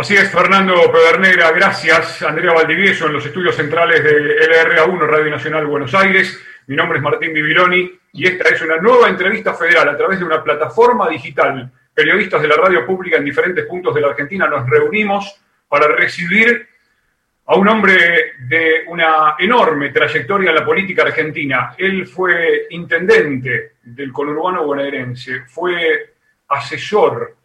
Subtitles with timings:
[0.00, 2.22] Así es, Fernando Pedernera, gracias.
[2.22, 6.40] Andrea Valdivieso en los estudios centrales de LRA1 Radio Nacional Buenos Aires.
[6.68, 10.24] Mi nombre es Martín Bibiloni y esta es una nueva entrevista federal a través de
[10.24, 11.70] una plataforma digital.
[11.92, 16.66] Periodistas de la radio pública en diferentes puntos de la Argentina nos reunimos para recibir
[17.44, 21.74] a un hombre de una enorme trayectoria en la política argentina.
[21.76, 26.14] Él fue intendente del conurbano bonaerense, fue
[26.48, 27.36] asesor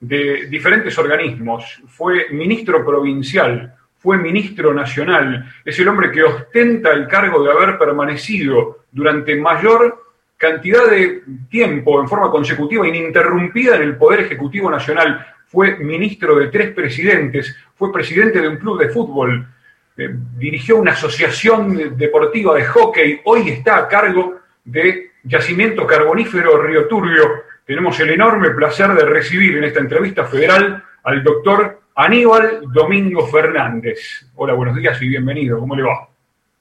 [0.00, 7.08] de diferentes organismos, fue ministro provincial, fue ministro nacional, es el hombre que ostenta el
[7.08, 10.04] cargo de haber permanecido durante mayor
[10.36, 16.48] cantidad de tiempo en forma consecutiva, ininterrumpida en el Poder Ejecutivo Nacional, fue ministro de
[16.48, 19.48] tres presidentes, fue presidente de un club de fútbol,
[19.96, 26.86] eh, dirigió una asociación deportiva de hockey, hoy está a cargo de Yacimiento Carbonífero Río
[26.86, 27.47] Turbio.
[27.68, 34.26] Tenemos el enorme placer de recibir en esta entrevista federal al doctor Aníbal Domingo Fernández.
[34.36, 35.58] Hola, buenos días y bienvenido.
[35.58, 36.08] ¿Cómo le va?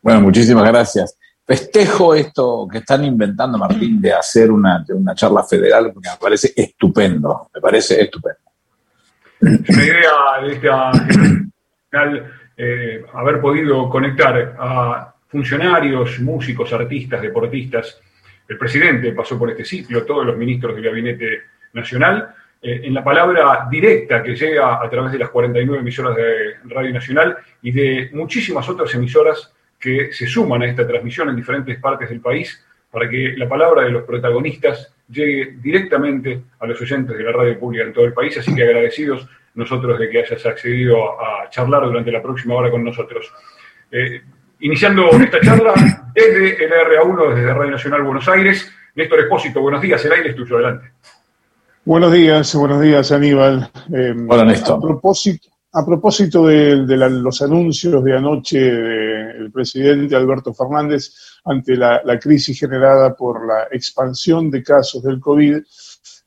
[0.01, 1.17] Bueno, muchísimas gracias.
[1.45, 6.51] Festejo esto que están inventando, Martín, de hacer una, una charla federal, porque me parece
[6.53, 7.49] estupendo.
[7.55, 8.41] Me parece estupendo.
[9.39, 10.91] Es una idea de esta
[11.89, 17.97] final, eh, haber podido conectar a funcionarios, músicos, artistas, deportistas.
[18.47, 21.41] El presidente pasó por este ciclo, todos los ministros del Gabinete
[21.73, 26.55] Nacional, eh, en la palabra directa que llega a través de las 49 emisoras de
[26.65, 31.77] Radio Nacional y de muchísimas otras emisoras que se suman a esta transmisión en diferentes
[31.79, 37.15] partes del país para que la palabra de los protagonistas llegue directamente a los oyentes
[37.15, 38.37] de la radio pública en todo el país.
[38.37, 42.83] Así que agradecidos nosotros de que hayas accedido a charlar durante la próxima hora con
[42.83, 43.31] nosotros.
[43.91, 44.21] Eh,
[44.61, 45.73] iniciando esta charla
[46.17, 50.35] desde el RA1, desde Radio Nacional Buenos Aires, Néstor Espósito, buenos días, el aire es
[50.35, 50.91] tuyo, adelante.
[51.85, 53.69] Buenos días, buenos días, Aníbal.
[53.93, 54.77] Eh, Hola, Néstor.
[54.77, 61.13] A propósito, a propósito de, los anuncios de anoche del presidente Alberto Fernández
[61.45, 65.57] ante la, crisis generada por la expansión de casos del COVID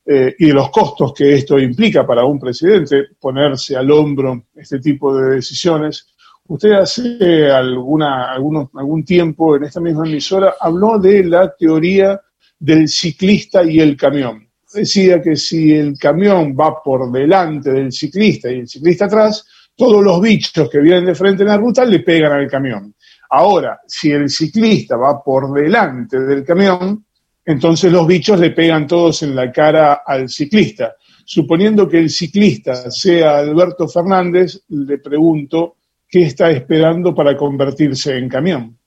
[0.05, 4.79] eh, y de los costos que esto implica para un presidente, ponerse al hombro este
[4.79, 6.10] tipo de decisiones,
[6.53, 12.19] usted hace alguna, algún tiempo en esta misma emisora habló de la teoría
[12.59, 18.51] del ciclista y el camión decía que si el camión va por delante del ciclista
[18.51, 19.45] y el ciclista atrás,
[19.75, 22.93] todos los bichos que vienen de frente en la ruta le pegan al camión.
[23.29, 27.05] Ahora, si el ciclista va por delante del camión,
[27.45, 30.95] entonces los bichos le pegan todos en la cara al ciclista.
[31.25, 35.77] Suponiendo que el ciclista sea Alberto Fernández, le pregunto
[36.11, 38.77] qué está esperando para convertirse en camión.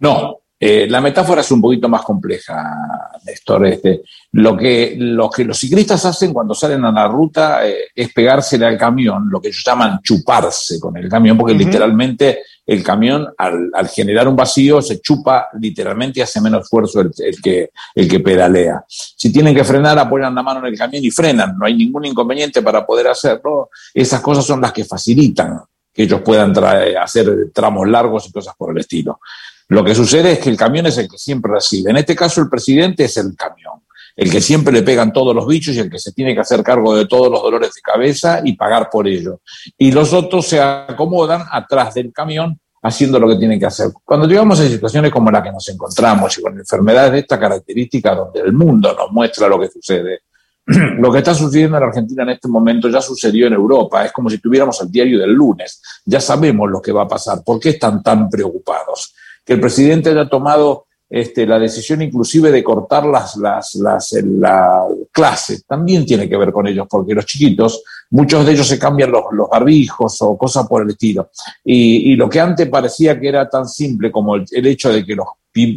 [0.00, 3.66] No, eh, la metáfora es un poquito más compleja, Néstor.
[3.66, 8.12] Este, lo, que, lo que los ciclistas hacen cuando salen a la ruta eh, es
[8.12, 13.26] pegársele al camión, lo que ellos llaman chuparse con el camión, porque literalmente el camión
[13.38, 18.20] al, generar un vacío se chupa literalmente y hace menos esfuerzo el, que, el que
[18.20, 18.84] pedalea.
[18.88, 21.56] Si tienen que frenar, apoyan la mano en el camión y frenan.
[21.56, 23.70] No hay ningún inconveniente para poder hacerlo.
[23.94, 25.60] Esas cosas son las que facilitan
[25.92, 26.52] que ellos puedan
[27.00, 29.20] hacer tramos largos y cosas por el estilo.
[29.68, 31.90] Lo que sucede es que el camión es el que siempre recibe.
[31.90, 33.82] En este caso, el presidente es el camión,
[34.16, 36.62] el que siempre le pegan todos los bichos y el que se tiene que hacer
[36.62, 39.40] cargo de todos los dolores de cabeza y pagar por ello.
[39.76, 43.90] Y los otros se acomodan atrás del camión haciendo lo que tienen que hacer.
[44.04, 48.14] Cuando llegamos a situaciones como la que nos encontramos y con enfermedades de esta característica
[48.14, 50.20] donde el mundo nos muestra lo que sucede,
[50.98, 54.04] lo que está sucediendo en Argentina en este momento ya sucedió en Europa.
[54.04, 55.82] Es como si tuviéramos el diario del lunes.
[56.04, 57.42] Ya sabemos lo que va a pasar.
[57.44, 59.14] ¿Por qué están tan preocupados?
[59.48, 64.84] que el presidente haya tomado este, la decisión inclusive de cortar las, las, las, la
[65.10, 69.10] clase, también tiene que ver con ellos, porque los chiquitos, muchos de ellos se cambian
[69.10, 71.30] los, barbijos o cosas por el estilo.
[71.64, 75.14] Y, y, lo que antes parecía que era tan simple como el, hecho de que
[75.14, 75.28] los,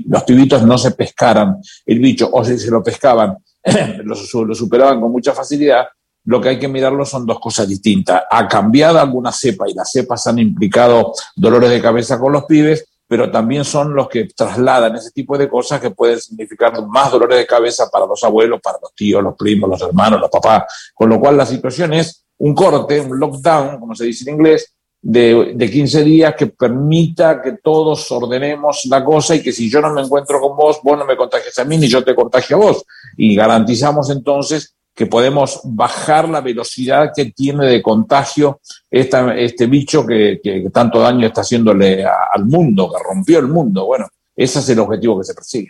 [0.05, 3.37] los pibitos no se pescaran el bicho, o si se lo pescaban,
[4.03, 5.87] lo, lo superaban con mucha facilidad,
[6.25, 8.23] lo que hay que mirarlo son dos cosas distintas.
[8.29, 12.85] Ha cambiado alguna cepa y las cepas han implicado dolores de cabeza con los pibes,
[13.07, 17.39] pero también son los que trasladan ese tipo de cosas que pueden significar más dolores
[17.39, 20.91] de cabeza para los abuelos, para los tíos, los primos, los hermanos, los papás.
[20.93, 24.73] Con lo cual la situación es un corte, un lockdown, como se dice en inglés,
[25.01, 29.81] de, de 15 días que permita que todos ordenemos la cosa y que si yo
[29.81, 32.57] no me encuentro con vos, vos no me contagies a mí ni yo te contagio
[32.57, 32.85] a vos.
[33.17, 38.59] Y garantizamos entonces que podemos bajar la velocidad que tiene de contagio
[38.89, 40.39] esta, este bicho que,
[40.71, 43.85] tanto daño está haciéndole al mundo, que rompió el mundo.
[43.85, 45.69] Bueno, ese es el objetivo que se persigue.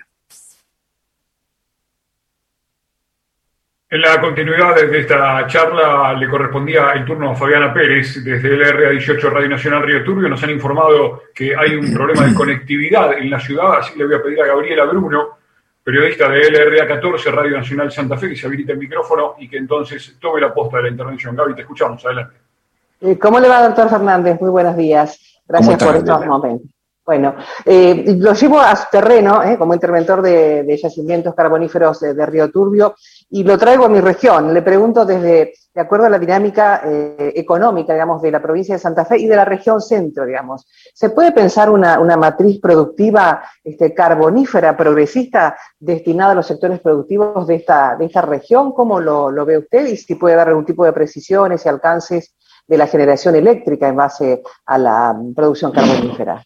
[3.93, 8.61] En la continuidad de esta charla le correspondía el turno a Fabiana Pérez desde el
[8.61, 10.29] RA 18 Radio Nacional Río Turbio.
[10.29, 14.15] Nos han informado que hay un problema de conectividad en la ciudad, así le voy
[14.15, 15.37] a pedir a Gabriela Bruno,
[15.83, 19.57] periodista de LRA 14 Radio Nacional Santa Fe, que se habilite el micrófono y que
[19.57, 21.35] entonces tome la posta de la intervención.
[21.35, 22.37] Gaby, te escuchamos, adelante.
[23.01, 24.39] Eh, ¿Cómo le va, doctor Fernández?
[24.39, 25.41] Muy buenos días.
[25.45, 26.71] Gracias por estos momentos.
[27.03, 32.51] Bueno, eh, lo llevo a su terreno eh, como interventor de, yacimientos carboníferos de, Río
[32.51, 32.93] Turbio
[33.31, 34.53] y lo traigo a mi región.
[34.53, 38.79] Le pregunto desde, de acuerdo a la dinámica eh, económica, digamos, de la provincia de
[38.79, 43.95] Santa Fe y de la región centro, digamos, ¿se puede pensar una, matriz productiva este,
[43.95, 48.73] carbonífera progresista destinada a los sectores productivos de esta, de esta región?
[48.73, 49.87] ¿Cómo lo, lo ve usted?
[49.87, 52.35] Y si puede dar algún tipo de precisiones y alcances
[52.67, 56.43] de la generación eléctrica en base a la producción carbonífera.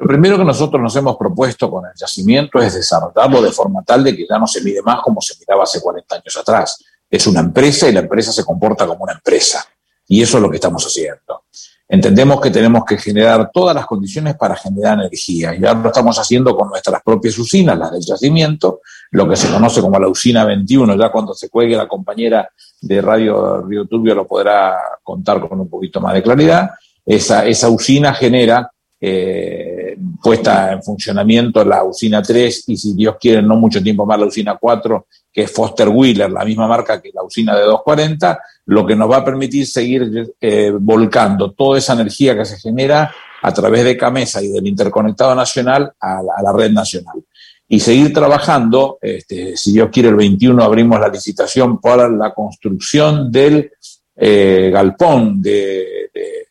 [0.00, 4.02] Lo primero que nosotros nos hemos propuesto con el yacimiento es desarrollarlo de forma tal
[4.02, 6.82] de que ya no se mide más como se miraba hace 40 años atrás.
[7.10, 9.62] Es una empresa y la empresa se comporta como una empresa.
[10.08, 11.42] Y eso es lo que estamos haciendo.
[11.86, 15.54] Entendemos que tenemos que generar todas las condiciones para generar energía.
[15.54, 18.80] Y ahora lo estamos haciendo con nuestras propias usinas, las del yacimiento,
[19.10, 20.96] lo que se conoce como la usina 21.
[20.96, 22.48] Ya cuando se cuelgue la compañera
[22.80, 26.70] de Radio Río Turbio lo podrá contar con un poquito más de claridad.
[27.04, 28.70] Esa, esa usina genera
[29.02, 29.79] eh,
[30.22, 34.26] puesta en funcionamiento la usina 3 y si Dios quiere no mucho tiempo más la
[34.26, 38.86] usina 4, que es Foster Wheeler, la misma marca que la usina de 240, lo
[38.86, 43.54] que nos va a permitir seguir eh, volcando toda esa energía que se genera a
[43.54, 47.22] través de Camesa y del interconectado nacional a la, red nacional.
[47.68, 53.30] Y seguir trabajando, este, si Dios quiere, el 21 abrimos la licitación para la construcción
[53.30, 53.70] del
[54.16, 56.49] eh, galpón de de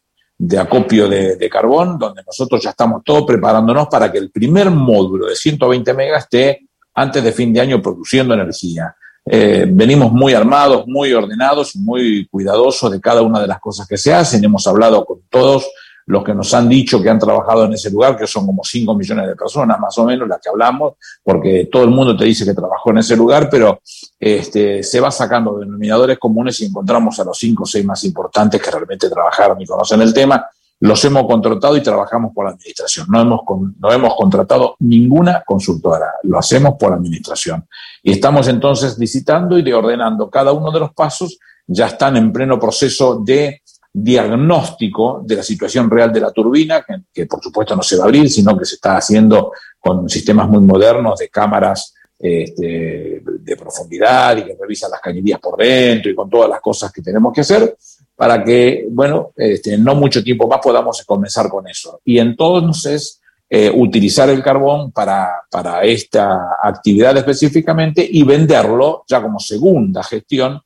[0.57, 5.36] acopio de, carbón, donde nosotros ya estamos todos preparándonos para que el primer módulo de
[5.36, 8.95] 120 megas esté antes de fin de año produciendo energía.
[9.25, 13.97] Eh, venimos muy armados, muy ordenados, muy cuidadosos de cada una de las cosas que
[13.97, 14.44] se hacen.
[14.44, 15.69] Hemos hablado con todos
[16.09, 18.95] los que nos han dicho que han trabajado en ese lugar, que son como 5
[18.95, 22.44] millones de personas más o menos las que hablamos, porque todo el mundo te dice
[22.44, 23.79] que trabajó en ese lugar, pero
[24.19, 28.59] este, se va sacando denominadores comunes y encontramos a los 5 o 6 más importantes
[28.59, 30.47] que realmente trabajaron y conocen el tema.
[30.79, 33.05] Los hemos contratado y trabajamos por la administración.
[33.07, 33.41] No hemos,
[33.79, 37.67] no hemos contratado ninguna consultora, lo hacemos por administración.
[38.01, 41.38] Y estamos entonces licitando y de ordenando cada uno de los pasos.
[41.67, 47.25] Ya están en pleno proceso de diagnóstico de la situación real de la turbina, que,
[47.25, 50.62] por supuesto no se va a abrir, sino que se está haciendo con sistemas muy
[50.62, 56.30] modernos de cámaras este, de profundidad y que revisan las cañerías por dentro y con
[56.30, 57.77] todas las cosas que tenemos que hacer
[58.15, 62.01] para que, bueno, este, no mucho tiempo más podamos comenzar con eso.
[62.03, 69.39] Y entonces eh, utilizar el carbón para, para esta actividad específicamente y venderlo ya como
[69.39, 70.62] segunda gestión,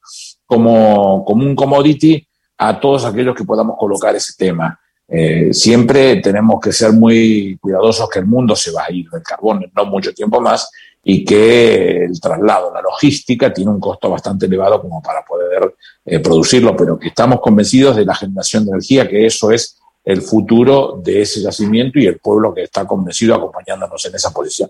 [0.45, 2.27] como, como un commodity
[2.67, 4.79] a todos aquellos que podamos colocar ese tema.
[5.07, 9.21] Eh, siempre tenemos que ser muy cuidadosos que el mundo se va a ir del
[9.21, 10.71] carbón no mucho tiempo más
[11.03, 15.75] y que el traslado, la logística tiene un costo bastante elevado como para poder
[16.05, 20.21] eh, producirlo, pero que estamos convencidos de la generación de energía, que eso es el
[20.21, 24.69] futuro de ese yacimiento y el pueblo que está convencido acompañándonos en esa posición.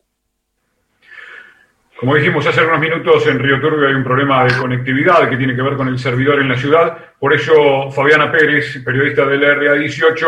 [1.99, 5.55] Como dijimos hace unos minutos, en Río Turbio hay un problema de conectividad que tiene
[5.55, 6.97] que ver con el servidor en la ciudad.
[7.19, 10.27] Por eso Fabiana Pérez, periodista del RA 18,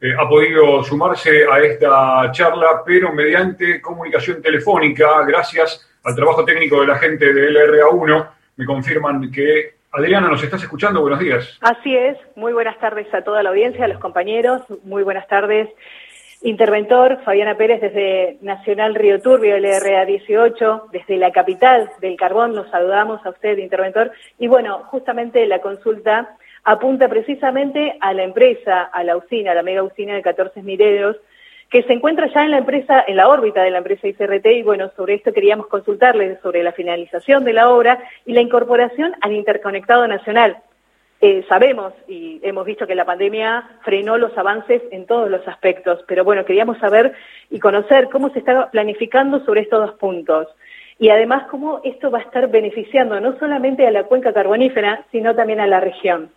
[0.00, 6.80] eh, ha podido sumarse a esta charla, pero mediante comunicación telefónica, gracias al trabajo técnico
[6.80, 8.26] de la gente del RA 1.
[8.56, 11.00] Me confirman que Adriana, ¿nos estás escuchando?
[11.00, 11.58] Buenos días.
[11.60, 15.68] Así es, muy buenas tardes a toda la audiencia, a los compañeros, muy buenas tardes
[16.44, 22.68] Interventor, Fabiana Pérez desde Nacional Río Turbio, LRA 18, desde la capital del carbón, nos
[22.68, 24.12] saludamos a usted, interventor.
[24.38, 29.62] Y bueno, justamente la consulta apunta precisamente a la empresa, a la usina, a la
[29.62, 31.16] mega usina de 14 mineros,
[31.70, 34.62] que se encuentra ya en la empresa, en la órbita de la empresa ICRT, y
[34.62, 39.32] bueno, sobre esto queríamos consultarles sobre la finalización de la obra y la incorporación al
[39.32, 40.58] interconectado nacional.
[41.26, 46.00] Eh, sabemos y hemos visto que la pandemia frenó los avances en todos los aspectos,
[46.06, 47.14] pero bueno, queríamos saber
[47.48, 50.48] y conocer cómo se está planificando sobre estos dos puntos.
[50.98, 55.34] Y además cómo esto va a estar beneficiando no solamente a la cuenca carbonífera, sino
[55.34, 56.30] también a la región.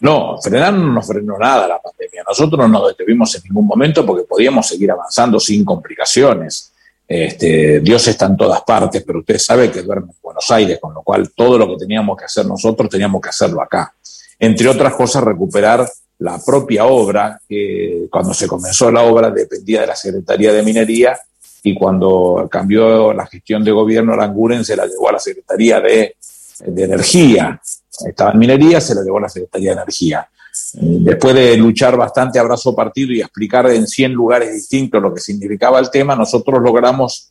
[0.00, 2.24] No, frenar no nos frenó nada la pandemia.
[2.28, 6.75] Nosotros no nos detuvimos en ningún momento porque podíamos seguir avanzando sin complicaciones.
[7.08, 10.92] Este, Dios está en todas partes, pero usted sabe que duerme en Buenos Aires, con
[10.92, 13.94] lo cual todo lo que teníamos que hacer nosotros teníamos que hacerlo acá.
[14.38, 19.86] Entre otras cosas, recuperar la propia obra, que cuando se comenzó la obra dependía de
[19.86, 21.18] la Secretaría de Minería
[21.62, 26.16] y cuando cambió la gestión de gobierno, Aranguren se la llevó a la Secretaría de,
[26.64, 27.60] de Energía.
[28.06, 30.28] Estaba en minería, se la llevó a la Secretaría de Energía.
[30.74, 35.78] Después de luchar bastante abrazo partido y explicar en 100 lugares distintos lo que significaba
[35.78, 37.30] el tema, nosotros logramos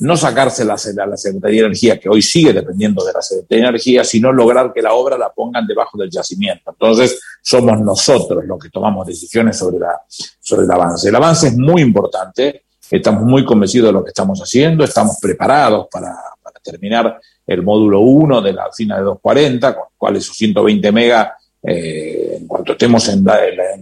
[0.00, 3.68] no sacársela a la Secretaría de Energía, que hoy sigue dependiendo de la Secretaría de
[3.68, 6.70] Energía, sino lograr que la obra la pongan debajo del yacimiento.
[6.70, 10.00] Entonces, somos nosotros los que tomamos decisiones sobre, la,
[10.40, 11.08] sobre el avance.
[11.08, 15.86] El avance es muy importante, estamos muy convencidos de lo que estamos haciendo, estamos preparados
[15.90, 16.14] para,
[16.62, 21.28] terminar el módulo 1 de la usina de 240, con lo cual esos 120 megas,
[21.66, 23.24] eh, en cuanto estemos en,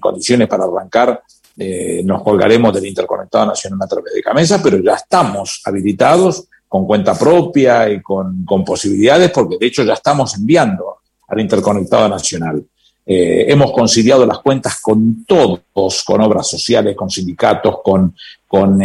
[0.00, 1.22] condiciones para arrancar,
[1.56, 6.86] eh, nos colgaremos del interconectado nacional a través de Camesa, pero ya estamos habilitados con
[6.86, 10.96] cuenta propia y con, posibilidades, porque de hecho ya estamos enviando
[11.28, 12.64] al interconectado nacional.
[13.06, 18.16] Eh, hemos conciliado las cuentas con todos, con obras sociales, con sindicatos, con,
[18.48, 18.80] con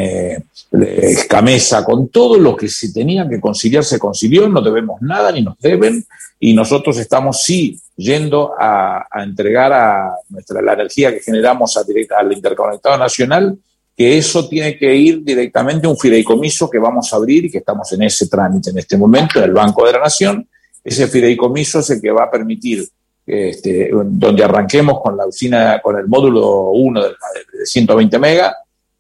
[1.29, 5.41] Camesa, con todo lo que se tenía que conciliar, se concilió, no debemos nada ni
[5.41, 6.05] nos deben,
[6.37, 11.81] y nosotros estamos sí yendo a, entregar a nuestra, la energía que generamos a
[12.17, 13.57] al interconectado nacional,
[13.95, 17.57] que eso tiene que ir directamente a un fideicomiso que vamos a abrir y que
[17.57, 20.47] estamos en ese trámite en este momento en Banco de la Nación.
[20.81, 22.87] Ese fideicomiso es el que va a permitir,
[23.27, 28.53] este, donde arranquemos con la usina, con el módulo 1 de, de 120 megas,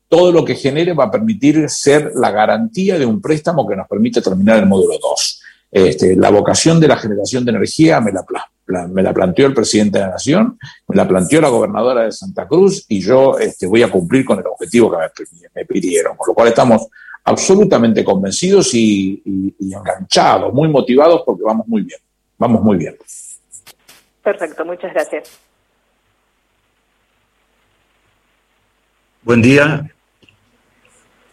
[0.09, 3.87] todo lo que genere va a permitir ser la garantía de un préstamo que nos
[3.87, 5.38] permite terminar el módulo 2.
[5.71, 9.99] Este, la vocación de la generación de energía me la, me la planteó el presidente
[9.99, 10.57] de la Nación,
[10.87, 14.39] me la planteó la gobernadora de Santa Cruz y yo este, voy a cumplir con
[14.39, 15.23] el objetivo que
[15.53, 16.87] me, pidieron, con lo cual estamos
[17.23, 19.21] absolutamente convencidos y,
[19.59, 21.99] y, enganchados, muy motivados porque vamos muy bien,
[22.37, 22.97] vamos muy bien.
[24.23, 25.29] Perfecto, muchas gracias.
[29.21, 29.91] Buen día,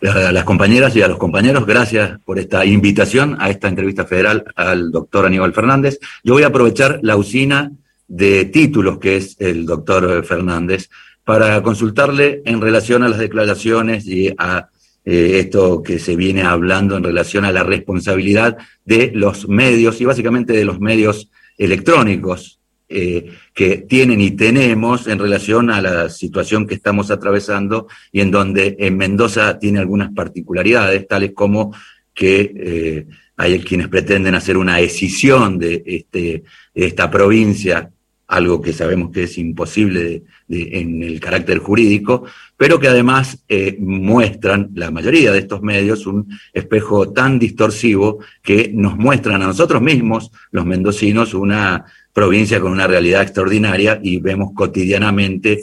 [0.03, 4.45] a las compañeras y a los compañeros, gracias por esta invitación a esta entrevista federal
[4.55, 5.99] al doctor Aníbal Fernández.
[6.23, 7.73] Yo voy a aprovechar la usina
[8.09, 10.89] de títulos que es el doctor Fernández
[11.25, 14.69] para consultarle en relación a las declaraciones y a
[15.05, 20.05] eh, esto que se viene hablando en relación a la responsabilidad de los medios y
[20.05, 26.67] básicamente de los medios electrónicos eh, que tienen y tenemos en relación a la situación
[26.67, 31.75] que estamos atravesando y en donde en Mendoza tiene algunas particularidades, tales como
[32.15, 37.91] que eh, hay quienes pretenden hacer una escisión de, este, esta provincia,
[38.29, 42.25] algo que sabemos que es imposible en el carácter jurídico,
[42.57, 48.71] pero que además eh, muestran, la mayoría de estos medios, un espejo tan distorsivo que
[48.75, 54.53] nos muestran a nosotros mismos, los mendocinos, una provincia con una realidad extraordinaria y vemos
[54.55, 55.63] cotidianamente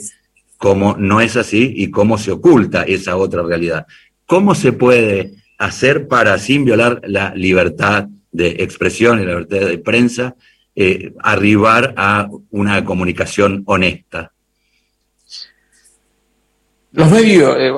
[0.56, 3.86] cómo no es así y cómo se oculta esa otra realidad.
[4.24, 9.78] ¿Cómo se puede hacer para, sin violar la libertad de expresión y la libertad de
[9.78, 10.36] prensa,
[10.76, 14.32] eh, arribar a una comunicación honesta?
[16.92, 17.72] Los medios, eh,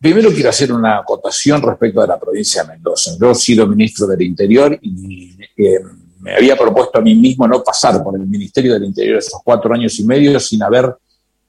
[0.00, 3.12] primero quiero hacer una acotación respecto a la provincia de Mendoza.
[3.20, 5.78] Yo he sido ministro del Interior y eh,
[6.18, 9.72] me había propuesto a mí mismo no pasar por el Ministerio del Interior esos cuatro
[9.72, 10.92] años y medio sin haber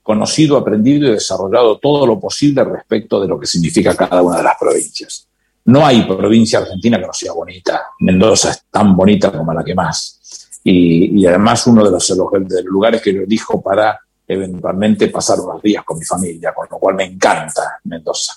[0.04, 4.44] conocido, aprendido y desarrollado todo lo posible respecto de lo que significa cada una de
[4.44, 5.26] las provincias.
[5.64, 7.82] No hay provincia argentina que no sea bonita.
[7.98, 10.19] Mendoza es tan bonita como la que más.
[10.62, 15.62] Y, además uno de los, de los lugares que yo elijo para eventualmente pasar unos
[15.62, 18.34] días con mi familia, con lo cual me encanta Mendoza.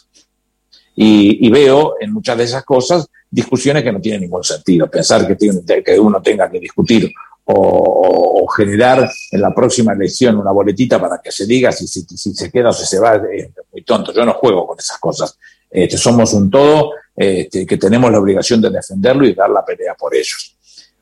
[0.96, 4.90] Y, y, veo en muchas de esas cosas discusiones que no tienen ningún sentido.
[4.90, 7.12] Pensar que, tiene, que uno tenga que discutir
[7.46, 12.04] o, generar en la próxima elección una boletita para que se diga si, si,
[12.34, 14.14] se queda o si se va es muy tonto.
[14.14, 15.38] Yo no juego con esas cosas.
[15.72, 19.96] Este, somos un todo este, que tenemos la obligación de defenderlo y dar la pelea
[19.96, 20.53] por ellos.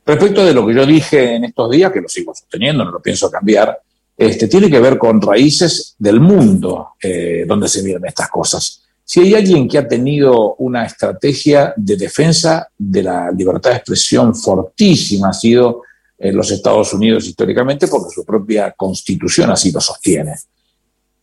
[0.05, 3.01] Respecto de lo que yo dije en estos días, que lo sigo sosteniendo, no lo
[3.01, 3.79] pienso cambiar,
[4.17, 8.83] este, tiene que ver con raíces del mundo eh, donde se miran estas cosas.
[9.03, 14.35] Si hay alguien que ha tenido una estrategia de defensa de la libertad de expresión
[14.35, 15.81] fortísima, ha sido
[16.17, 20.35] en los Estados Unidos históricamente, porque su propia constitución así lo sostiene.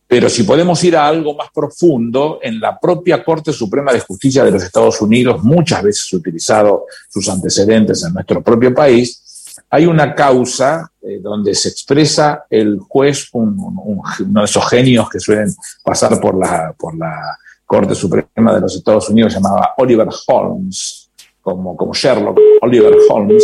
[0.09, 4.43] Pero si podemos ir a algo más profundo, en la propia Corte Suprema de Justicia
[4.43, 10.15] de los Estados Unidos, muchas veces utilizado sus antecedentes en nuestro propio país, hay una
[10.15, 16.35] causa eh, donde se expresa el juez, uno de esos genios que suelen pasar por
[16.35, 22.39] la, por la Corte Suprema de los Estados Unidos llamaba Oliver Holmes, como, como Sherlock,
[22.63, 23.43] Oliver Holmes,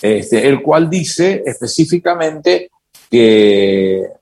[0.00, 2.70] este, el cual dice específicamente
[3.10, 4.17] que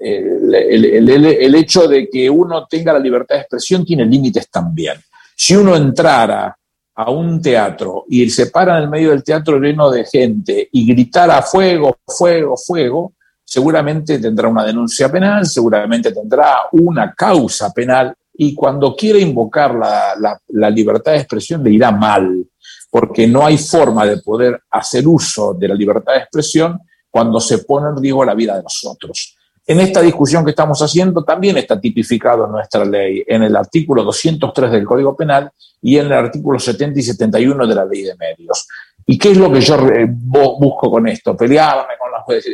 [0.00, 4.94] el, hecho de que uno tenga la libertad de expresión tiene límites también.
[5.36, 6.56] Si uno entrara
[6.94, 10.86] a un teatro y se para en el medio del teatro lleno de gente y
[10.86, 13.12] gritara fuego, fuego, fuego,
[13.44, 20.70] seguramente tendrá una denuncia penal, seguramente tendrá una causa penal y cuando quiere invocar la,
[20.70, 22.46] libertad de expresión le irá mal,
[22.90, 26.80] porque no hay forma de poder hacer uso de la libertad de expresión
[27.10, 29.36] cuando se pone en riesgo la vida de nosotros.
[29.66, 34.70] En esta discusión que estamos haciendo también está tipificado nuestra ley, en el artículo 203
[34.70, 35.50] del Código Penal
[35.82, 38.66] y en el artículo 70 y 71 de la Ley de Medios.
[39.06, 39.76] ¿Y qué es lo que yo
[40.08, 41.36] busco con esto?
[41.36, 42.44] Pelearme con los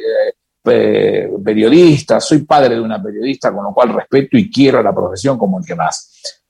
[0.68, 5.38] eh, periodistas, soy padre de una periodista, con lo cual respeto y quiero la profesión
[5.38, 6.40] como el que más.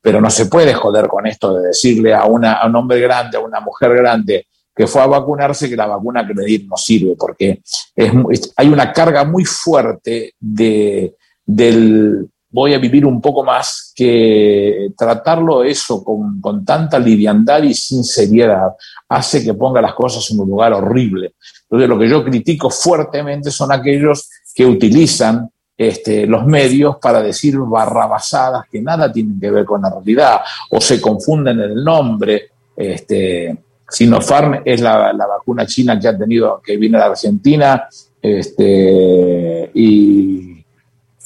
[0.00, 3.40] Pero no se puede joder con esto de decirle a, a un hombre grande, a
[3.40, 7.62] una mujer grande, que fue a vacunarse que la vacuna que medir no sirve, porque
[7.94, 11.14] es, hay una carga muy fuerte de,
[11.44, 17.74] del voy a vivir un poco más que tratarlo eso con, con tanta liviandad y
[17.74, 18.74] sinceridad
[19.08, 21.34] hace que ponga las cosas en un lugar horrible.
[21.62, 27.58] Entonces lo que yo critico fuertemente son aquellos que utilizan este, los medios para decir
[27.58, 30.40] barrabasadas que nada tienen que ver con la realidad
[30.70, 32.50] o se confunden en el nombre.
[32.76, 37.88] Este, Sinopharm es la, vacuna china que ha tenido, que viene de Argentina,
[38.20, 40.64] este, y,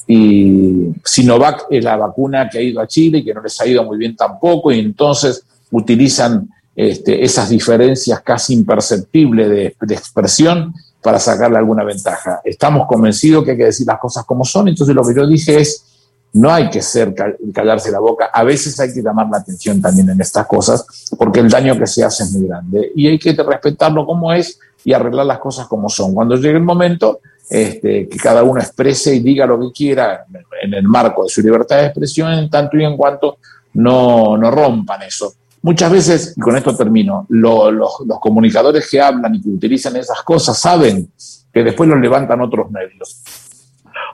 [0.07, 3.67] y, Sinovac es la vacuna que ha ido a Chile y que no les ha
[3.67, 10.75] ido muy bien tampoco, y entonces utilizan este, esas diferencias casi imperceptibles de, de, expresión
[11.03, 12.41] para sacarle alguna ventaja.
[12.45, 15.61] Estamos convencidos que hay que decir las cosas como son, entonces lo que yo dije
[15.61, 15.88] es,
[16.38, 17.14] no hay que ser
[17.52, 20.87] callarse la boca, a veces hay que llamar la atención también en estas cosas,
[21.18, 24.61] porque el daño que se hace es muy grande y hay que respetarlo como es
[24.85, 26.14] y arreglar las cosas como son.
[26.14, 30.26] Cuando llegue el momento, este, que cada uno exprese y diga lo que quiera
[30.62, 33.38] en el marco de su libertad de expresión, en tanto y en cuanto
[33.75, 35.35] no, no rompan eso.
[35.62, 40.23] Muchas veces, y con esto termino, los, los comunicadores que hablan y que utilizan esas
[40.23, 41.11] cosas saben
[41.52, 43.23] que después los levantan otros medios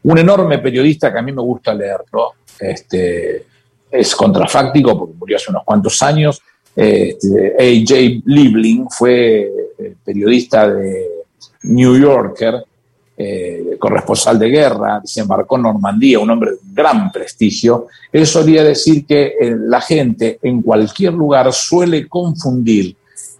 [0.04, 3.46] un enorme periodista que a mí me gusta leerlo, este,
[3.90, 6.40] es contrafáctico porque murió hace unos cuantos años.
[6.76, 8.22] Este, A.J.
[8.26, 11.08] Liebling fue eh, periodista de
[11.62, 12.64] New Yorker,
[13.16, 17.86] eh, corresponsal de guerra, desembarcó en Normandía, un hombre de gran prestigio.
[18.12, 22.96] Él solía decir que eh, la gente en cualquier lugar suele confundir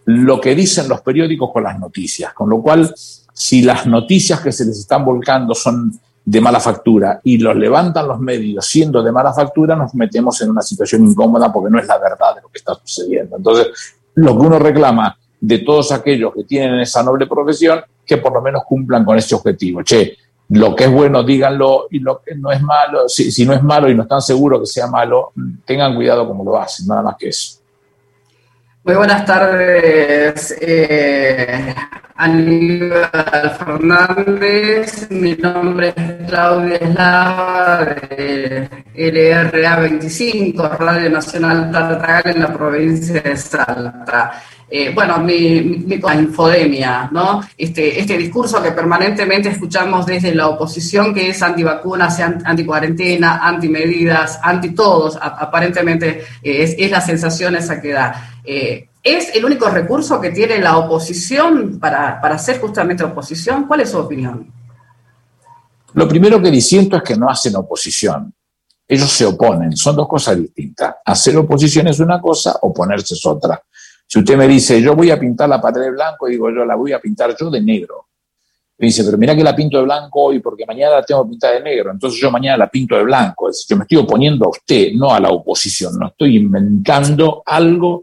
[0.06, 2.94] lo que dicen los periódicos con las noticias, con lo cual
[3.32, 8.08] si las noticias que se les están volcando son de mala factura y los levantan
[8.08, 11.86] los medios siendo de mala factura, nos metemos en una situación incómoda porque no es
[11.86, 13.36] la verdad de lo que está sucediendo.
[13.36, 13.68] Entonces,
[14.14, 18.40] lo que uno reclama de todos aquellos que tienen esa noble profesión, que por lo
[18.40, 19.82] menos cumplan con ese objetivo.
[19.82, 20.16] Che,
[20.48, 23.62] lo que es bueno, díganlo, y lo que no es malo, si, si no es
[23.62, 25.32] malo y no están seguros que sea malo,
[25.64, 27.58] tengan cuidado como lo hacen, nada más que eso.
[28.84, 31.74] Muy buenas tardes, eh,
[32.16, 35.10] Aníbal Fernández.
[35.10, 43.34] Mi nombre es Claudia Eslava de LRA 25, Radio Nacional Tartagal en la provincia de
[43.38, 44.42] Salta.
[44.76, 47.40] Eh, bueno, mi, mi, infodemia, ¿no?
[47.56, 54.70] Este, este discurso que permanentemente escuchamos desde la oposición, que es antivacunas, anticuarentena, antimedidas, anti
[54.70, 58.40] todos, aparentemente eh, es, es la sensación esa que da.
[58.44, 63.68] Eh, ¿Es el único recurso que tiene la oposición para, para hacer justamente oposición?
[63.68, 64.52] ¿Cuál es su opinión?
[65.92, 68.34] Lo primero que diciendo es que no hacen oposición.
[68.88, 70.96] Ellos se oponen, son dos cosas distintas.
[71.04, 73.62] Hacer oposición es una cosa, oponerse es otra.
[74.06, 76.76] Si usted me dice, yo voy a pintar la pared de blanco, digo yo la
[76.76, 78.06] voy a pintar yo de negro.
[78.76, 81.54] Me dice, pero mira que la pinto de blanco hoy porque mañana la tengo pintada
[81.54, 83.48] de negro, entonces yo mañana la pinto de blanco.
[83.48, 85.98] Es decir, yo me estoy oponiendo a usted, no a la oposición.
[85.98, 88.02] No estoy inventando algo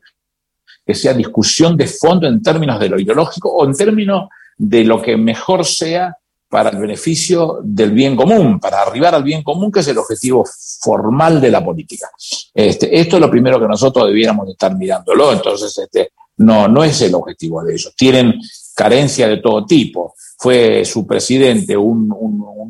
[0.86, 5.02] que sea discusión de fondo en términos de lo ideológico o en términos de lo
[5.02, 6.18] que mejor sea
[6.52, 10.44] para el beneficio del bien común, para arribar al bien común, que es el objetivo
[10.82, 12.12] formal de la política.
[12.54, 17.02] Este, esto es lo primero que nosotros debiéramos estar mirándolo, entonces este, no, no es
[17.04, 17.94] el objetivo de ellos.
[17.96, 18.38] Tienen
[18.82, 20.16] carencia de todo tipo.
[20.38, 22.10] Fue su presidente un,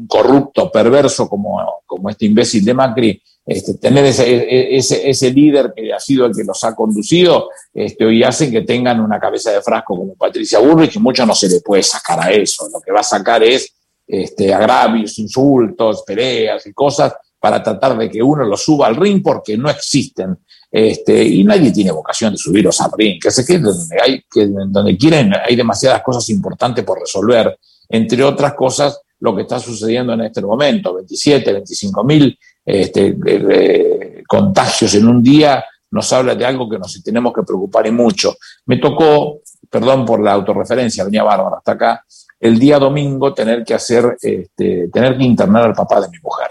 [0.08, 6.00] corrupto, perverso como, como este imbécil de Macri, este, tener ese, ese, líder que ha
[6.00, 9.96] sido el que los ha conducido, este, hoy hacen que tengan una cabeza de frasco
[9.96, 12.68] como Patricia Burrich, y mucho no se le puede sacar a eso.
[12.74, 13.74] Lo que va a sacar es
[14.06, 19.24] este, agravios, insultos, peleas y cosas para tratar de que uno lo suba al ring
[19.24, 20.38] porque no existen.
[20.72, 24.48] Este, y nadie tiene vocación de subirlos al ring, que se quede donde, hay, que
[24.48, 30.14] donde quieren, hay demasiadas cosas importantes por resolver, entre otras cosas, lo que está sucediendo
[30.14, 36.70] en este momento, 27, 25 mil este, contagios en un día nos habla de algo
[36.70, 38.36] que nos tenemos que preocupar mucho.
[38.66, 42.06] Me tocó, perdón por la autorreferencia, venía Bárbara hasta acá,
[42.40, 46.50] el día domingo tener que hacer, este, tener que internar al papá de mi mujer.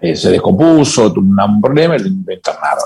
[0.00, 2.84] Eh, se descompuso, tuvo un problema y lo internaron.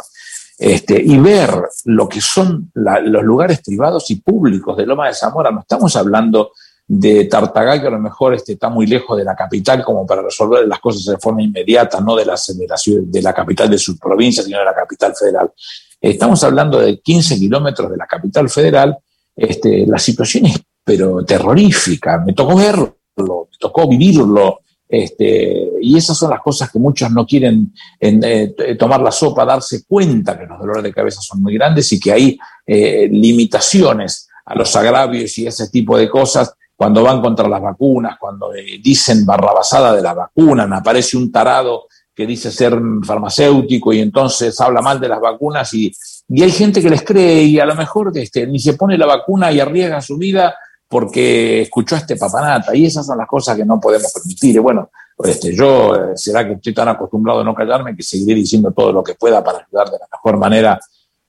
[0.58, 1.50] Este, y ver
[1.84, 6.52] lo que son los lugares privados y públicos de Loma de Zamora, no estamos hablando
[6.88, 10.22] de Tartagal, que a lo mejor este, está muy lejos de la capital como para
[10.22, 14.42] resolver las cosas de forma inmediata, no de la, de la capital de su provincia,
[14.42, 15.52] sino de la capital federal.
[16.00, 18.96] Estamos hablando de 15 kilómetros de la capital federal.
[19.34, 22.22] Este, la situación es pero terrorífica.
[22.24, 24.60] Me tocó verlo, me tocó vivirlo.
[24.88, 29.84] Este, y esas son las cosas que muchos no quieren eh, tomar la sopa, darse
[29.84, 34.54] cuenta que los dolores de cabeza son muy grandes y que hay eh, limitaciones a
[34.54, 36.54] los agravios y ese tipo de cosas.
[36.76, 41.86] Cuando van contra las vacunas, cuando eh, dicen barrabasada de la vacuna, aparece un tarado
[42.14, 45.92] que dice ser farmacéutico y entonces habla mal de las vacunas y,
[46.28, 49.06] y hay gente que les cree y a lo mejor este, ni se pone la
[49.06, 50.54] vacuna y arriesga su vida
[50.88, 54.56] porque escuchó a este papanata y esas son las cosas que no podemos permitir.
[54.56, 54.90] Y bueno,
[55.24, 58.92] este, yo eh, será que estoy tan acostumbrado a no callarme que seguiré diciendo todo
[58.92, 60.78] lo que pueda para ayudar de la mejor manera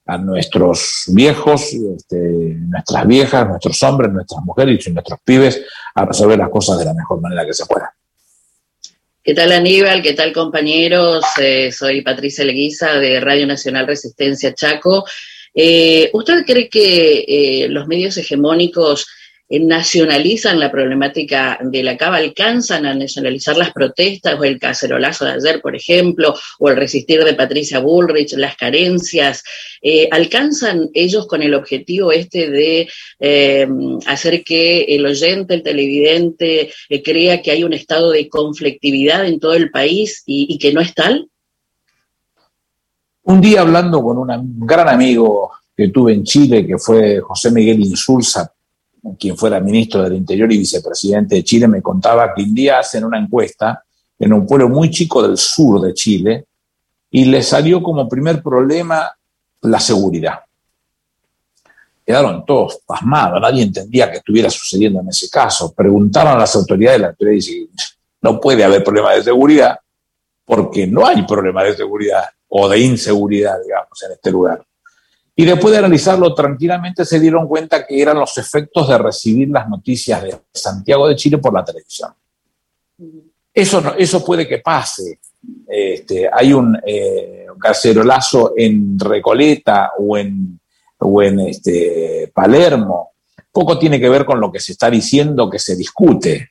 [0.06, 5.62] a nuestros viejos, este, nuestras viejas, nuestros hombres, nuestras mujeres y nuestros pibes
[5.94, 7.92] a resolver las cosas de la mejor manera que se pueda.
[9.22, 10.02] ¿Qué tal Aníbal?
[10.02, 11.24] ¿Qué tal compañeros?
[11.38, 15.04] Eh, soy Patricia Leguiza de Radio Nacional Resistencia Chaco.
[15.52, 19.06] Eh, ¿Usted cree que los medios hegemónicos
[19.50, 25.32] nacionalizan la problemática de la cava, alcanzan a nacionalizar las protestas o el cacerolazo de
[25.32, 29.42] ayer, por ejemplo, o el resistir de Patricia Bullrich, las carencias,
[29.80, 32.88] eh, alcanzan ellos con el objetivo este de
[33.20, 33.68] eh,
[34.06, 36.70] hacer que el oyente, el televidente,
[37.02, 40.94] crea que hay un estado de conflictividad en todo el país y, que no es
[40.94, 41.28] tal?
[43.22, 47.80] Un día hablando con un gran amigo que tuve en Chile, que fue José Miguel
[47.80, 48.52] Insulza,
[49.18, 53.04] quien fuera ministro del Interior y vicepresidente de Chile, me contaba que un día hacen
[53.04, 53.82] una encuesta
[54.18, 56.46] en un pueblo muy chico del sur de Chile
[57.10, 59.10] y le salió como primer problema
[59.62, 60.40] la seguridad.
[62.04, 65.72] Quedaron todos pasmados, nadie entendía qué estuviera sucediendo en ese caso.
[65.74, 67.68] Preguntaron a las autoridades, la autoridad dice,
[68.22, 69.78] no puede haber problema de seguridad
[70.44, 74.64] porque no hay problema de seguridad o de inseguridad, digamos, en este lugar.
[75.40, 79.68] Y después de analizarlo tranquilamente se dieron cuenta que eran los efectos de recibir las
[79.68, 82.10] noticias de Santiago de Chile por la televisión.
[83.54, 85.20] Eso, eso puede que pase.
[85.68, 90.58] Este, hay un, eh, cacerolazo en Recoleta o en,
[90.98, 93.12] o en este, Palermo.
[93.52, 96.50] Poco tiene que ver con lo que se está diciendo que se discute.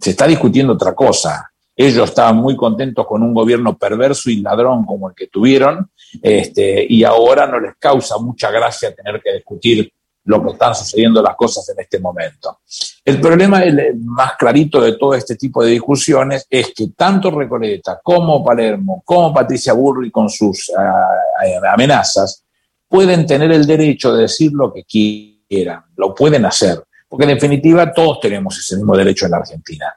[0.00, 1.50] Se está discutiendo otra cosa.
[1.74, 5.90] Ellos estaban muy contentos con un gobierno perverso y ladrón como el que tuvieron,
[6.22, 9.92] este, y ahora no les causa mucha gracia tener que discutir
[10.24, 12.60] lo que están sucediendo las cosas en este momento.
[13.02, 13.62] El problema
[14.04, 19.32] más clarito de todo este tipo de discusiones es que tanto Recoleta como Palermo, como
[19.32, 22.44] Patricia Burri con sus ah, amenazas,
[22.86, 27.90] pueden tener el derecho de decir lo que quieran, lo pueden hacer, porque en definitiva
[27.92, 29.94] todos tenemos ese mismo derecho en la Argentina.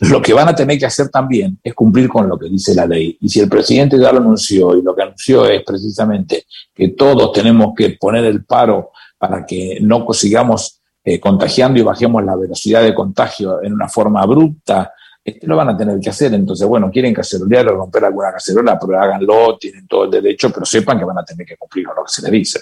[0.00, 2.86] Lo que van a tener que hacer también es cumplir con lo que dice la
[2.86, 3.16] ley.
[3.20, 7.32] Y si el presidente ya lo anunció y lo que anunció es precisamente que todos
[7.32, 12.82] tenemos que poner el paro para que no sigamos eh, contagiando y bajemos la velocidad
[12.82, 14.92] de contagio en una forma abrupta,
[15.24, 16.34] este, lo van a tener que hacer.
[16.34, 20.66] Entonces, bueno, quieren cacerolear o romper alguna cacerola, pero háganlo, tienen todo el derecho, pero
[20.66, 22.60] sepan que van a tener que cumplir con lo que se les dice.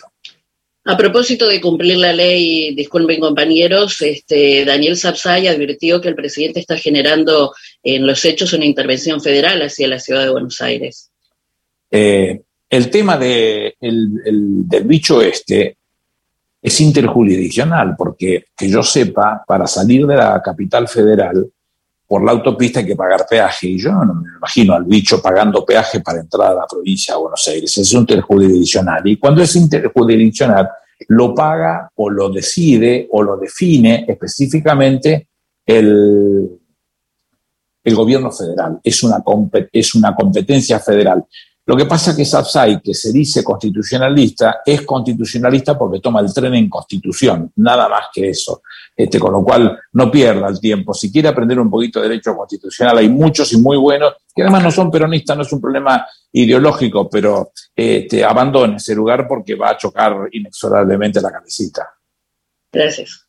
[0.85, 6.59] A propósito de cumplir la ley, disculpen compañeros, este, Daniel Sapsay advirtió que el presidente
[6.59, 11.11] está generando en los hechos una intervención federal hacia la ciudad de Buenos Aires.
[11.88, 15.77] Eh, el tema de, del bicho este
[16.61, 21.49] es interjurisdiccional, porque que yo sepa, para salir de la capital federal
[22.12, 25.64] por la autopista hay que pagar peaje, y yo no me imagino al bicho pagando
[25.64, 27.79] peaje para entrar a la provincia de Buenos Aires.
[27.79, 29.01] Es interjurisdiccional.
[29.07, 30.68] Y cuando es interjurisdiccional,
[31.09, 35.29] lo paga o lo decide o lo define específicamente
[35.64, 36.51] el,
[37.83, 38.79] el gobierno federal.
[38.83, 41.25] Es una competencia federal.
[41.64, 46.35] Lo que pasa es que Sapsay, que se dice constitucionalista, es constitucionalista porque toma el
[46.35, 48.62] tren en constitución, nada más que eso.
[48.96, 50.92] Este, con lo cual, no pierda el tiempo.
[50.92, 54.64] Si quiere aprender un poquito de derecho constitucional, hay muchos y muy buenos, que además
[54.64, 59.70] no son peronistas, no es un problema ideológico, pero este, abandone ese lugar porque va
[59.70, 61.88] a chocar inexorablemente la cabecita.
[62.72, 63.27] Gracias.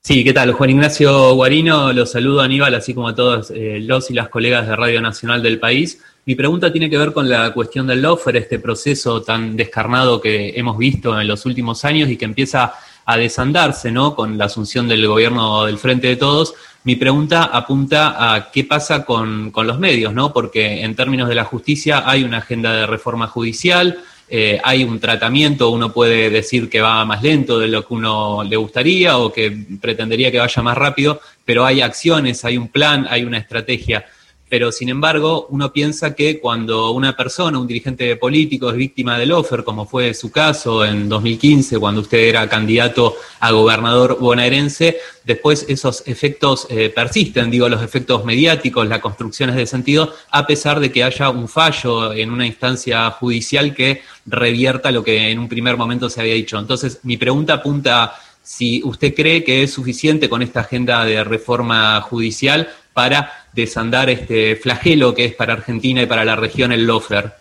[0.00, 0.52] Sí, ¿qué tal?
[0.52, 4.28] Juan Ignacio Guarino, los saludo a Aníbal, así como a todos eh, los y las
[4.28, 6.02] colegas de Radio Nacional del país.
[6.24, 10.50] Mi pregunta tiene que ver con la cuestión del lofer, este proceso tan descarnado que
[10.54, 14.14] hemos visto en los últimos años y que empieza a desandarse, ¿no?
[14.14, 16.54] Con la asunción del gobierno del Frente de Todos.
[16.84, 20.32] Mi pregunta apunta a qué pasa con, con los medios, ¿no?
[20.32, 25.00] Porque en términos de la justicia hay una agenda de reforma judicial, eh, hay un
[25.00, 29.32] tratamiento, uno puede decir que va más lento de lo que uno le gustaría o
[29.32, 34.06] que pretendería que vaya más rápido, pero hay acciones, hay un plan, hay una estrategia
[34.52, 39.32] pero sin embargo uno piensa que cuando una persona, un dirigente político es víctima del
[39.32, 45.64] offer, como fue su caso en 2015, cuando usted era candidato a gobernador bonaerense, después
[45.70, 50.92] esos efectos eh, persisten, digo, los efectos mediáticos, las construcciones de sentido, a pesar de
[50.92, 55.78] que haya un fallo en una instancia judicial que revierta lo que en un primer
[55.78, 56.58] momento se había dicho.
[56.58, 62.00] Entonces, mi pregunta apunta si usted cree que es suficiente con esta agenda de reforma
[62.02, 67.32] judicial para desandar este flagelo que es para Argentina y para la región el lofer.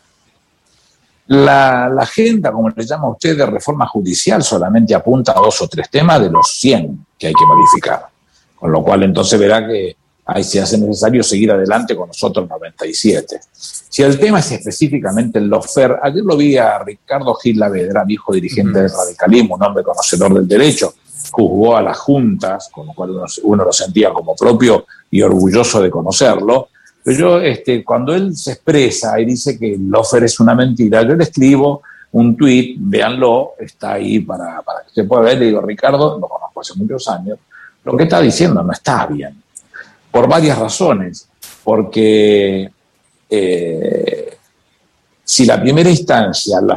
[1.27, 5.89] La, agenda, como le llama usted, de reforma judicial solamente apunta a dos o tres
[5.89, 8.07] temas de los 100 que hay que modificar.
[8.55, 12.49] Con lo cual entonces verá que ahí se hace necesario seguir adelante con los otros
[12.49, 13.39] 97.
[13.53, 18.33] Si el tema es específicamente el lofer, ayer lo vi a Ricardo Gil Lavedra, viejo
[18.33, 20.93] dirigente del radicalismo, un hombre conocedor del derecho,
[21.31, 23.11] juzgó a las juntas, con lo cual
[23.43, 26.69] uno, lo sentía como propio y orgulloso de conocerlo.
[27.03, 31.01] Pero yo, este, cuando él se expresa y dice que el offer es una mentira,
[31.01, 35.45] yo le escribo un tuit, véanlo, está ahí para, para que se pueda ver, le
[35.45, 37.39] digo, Ricardo, lo conozco hace muchos años,
[37.83, 39.41] lo que está diciendo no está bien,
[40.11, 41.27] por varias razones,
[41.63, 42.69] porque
[43.29, 44.37] eh,
[45.23, 46.75] si la primera instancia, la,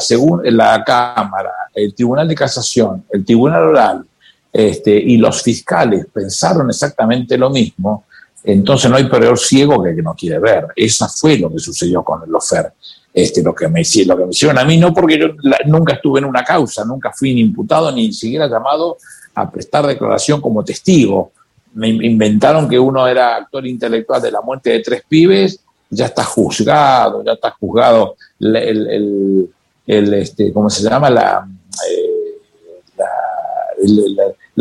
[0.52, 4.06] la Cámara, el Tribunal de Casación, el Tribunal Oral
[4.54, 8.04] este, y los fiscales pensaron exactamente lo mismo,
[8.44, 10.68] entonces no hay peor ciego que el que no quiere ver.
[10.76, 12.72] Eso fue lo que sucedió con el Lofer.
[13.12, 15.26] Este, lo, que me, hicieron a mí, no porque yo
[15.66, 18.96] nunca estuve en una causa, nunca fui ni imputado ni siquiera llamado
[19.34, 21.32] a prestar declaración como testigo.
[21.74, 25.58] Me inventaron que uno era actor intelectual de la muerte de tres pibes,
[25.90, 29.48] ya está juzgado, ya está juzgado el,
[29.86, 31.10] este, ¿cómo se llama?
[31.10, 31.44] La,
[31.88, 32.34] eh,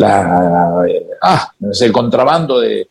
[0.02, 2.88] ah, el contrabando de,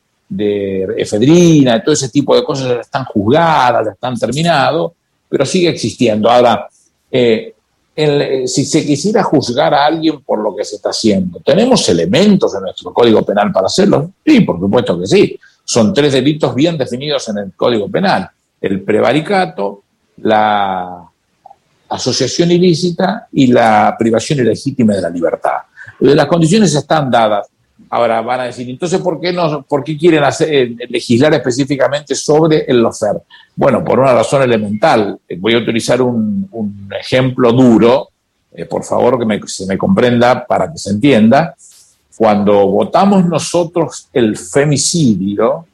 [0.97, 4.93] efedrina, todo ese tipo de cosas ya están juzgadas, ya están terminados,
[5.29, 6.31] pero sigue existiendo.
[6.31, 6.67] Ahora,
[7.11, 7.55] eh,
[7.95, 12.55] eh, si se quisiera juzgar a alguien por lo que se está haciendo, ¿tenemos elementos
[12.55, 14.13] en nuestro Código Penal para hacerlo?
[14.25, 15.39] Sí, por supuesto que sí.
[15.65, 18.31] Son tres delitos bien definidos en el Código Penal.
[18.61, 19.83] El prevaricato,
[20.23, 21.05] la
[21.89, 25.59] asociación ilícita y la privación ilegítima de la libertad.
[26.03, 27.49] Las condiciones están dadas.
[27.89, 32.15] Ahora van a decir, entonces, ¿por qué, no, por qué quieren hacer, eh, legislar específicamente
[32.17, 33.23] sobre el lofer?
[33.55, 35.19] Bueno, por una razón elemental.
[35.39, 36.49] Voy a utilizar un,
[36.99, 38.09] ejemplo duro,
[38.53, 41.55] eh, por favor que se me comprenda para que se entienda.
[42.17, 45.67] Cuando votamos nosotros el femicidio,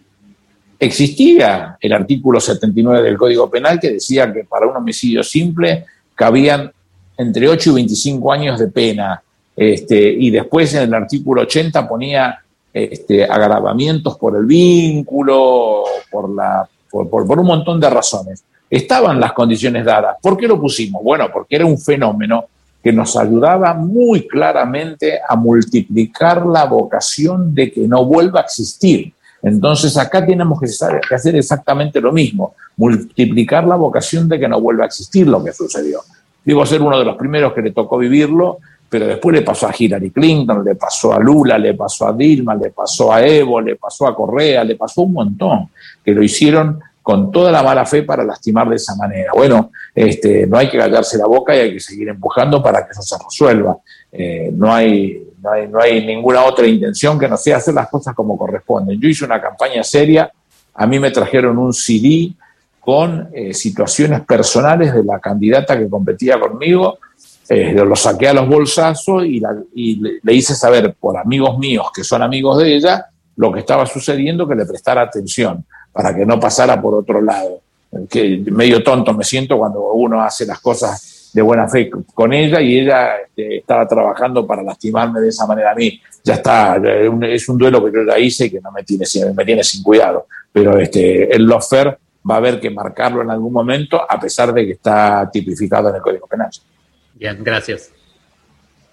[0.78, 6.70] existía el artículo 79 del Código Penal que decía que para un homicidio simple cabían
[7.16, 9.22] entre 8 y 25 años de pena.
[9.58, 12.38] Este, y después en el artículo 80 ponía
[12.72, 18.44] este, agravamientos por el vínculo, por, la, por, por, un montón de razones.
[18.70, 20.16] Estaban las condiciones dadas.
[20.22, 21.02] ¿Por qué lo pusimos?
[21.02, 22.44] Bueno, porque era un fenómeno
[22.80, 29.12] que nos ayudaba muy claramente a multiplicar la vocación de que no vuelva a existir.
[29.42, 30.66] Entonces acá tenemos que
[31.14, 35.52] hacer exactamente lo mismo, multiplicar la vocación de que no vuelva a existir lo que
[35.52, 36.00] sucedió.
[36.44, 39.74] Digo ser uno de los primeros que le tocó vivirlo pero después le pasó a
[39.76, 43.76] Hillary Clinton, le pasó a Lula, le pasó a Dilma, le pasó a Evo, le
[43.76, 45.68] pasó a Correa, le pasó un montón,
[46.04, 49.32] que lo hicieron con toda la mala fe para lastimar de esa manera.
[49.34, 52.92] Bueno, este, no hay que callarse la boca y hay que seguir empujando para que
[52.92, 53.78] eso se resuelva.
[54.12, 57.88] Eh, no, hay, no, hay, no hay ninguna otra intención que no sea hacer las
[57.88, 59.00] cosas como corresponden.
[59.00, 60.30] Yo hice una campaña seria,
[60.74, 62.32] a mí me trajeron un CD
[62.78, 66.98] con eh, situaciones personales de la candidata que competía conmigo,
[67.48, 69.40] eh, lo saqué a los bolsazos y,
[69.96, 73.06] le, hice saber por amigos míos que son amigos de ella
[73.36, 77.60] lo que estaba sucediendo, que le prestara atención para que no pasara por otro lado.
[78.10, 82.60] Que medio tonto me siento cuando uno hace las cosas de buena fe con ella
[82.60, 86.00] y ella este, estaba trabajando para lastimarme de esa manera a mí.
[86.24, 86.76] Ya está,
[87.22, 89.82] es un duelo que yo ya hice y que no me tiene, me tiene sin
[89.82, 90.26] cuidado.
[90.52, 94.66] Pero este, el lofer va a haber que marcarlo en algún momento, a pesar de
[94.66, 96.50] que está tipificado en el Código Penal.
[97.18, 97.90] Bien, gracias.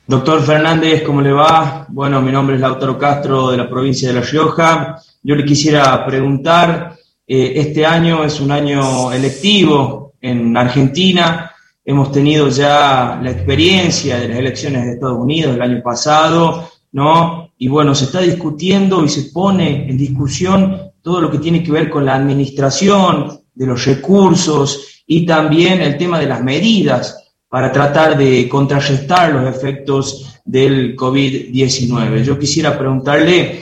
[0.08, 1.86] Doctor Fernández, ¿cómo le va?
[1.90, 4.98] Bueno, mi nombre es Lautaro Castro de la provincia de La Rioja.
[5.22, 6.96] Yo le quisiera preguntar
[7.28, 11.52] Eh, este año es un año electivo en Argentina.
[11.84, 17.50] Hemos tenido ya la experiencia de las elecciones de Estados Unidos el año pasado, ¿no?
[17.58, 21.72] Y bueno, se está discutiendo y se pone en discusión todo lo que tiene que
[21.72, 27.25] ver con la administración de los recursos y también el tema de las medidas
[27.56, 32.22] para tratar de contrarrestar los efectos del COVID-19.
[32.22, 33.62] Yo quisiera preguntarle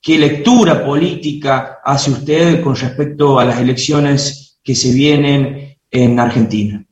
[0.00, 6.82] qué lectura política hace usted con respecto a las elecciones que se vienen en Argentina.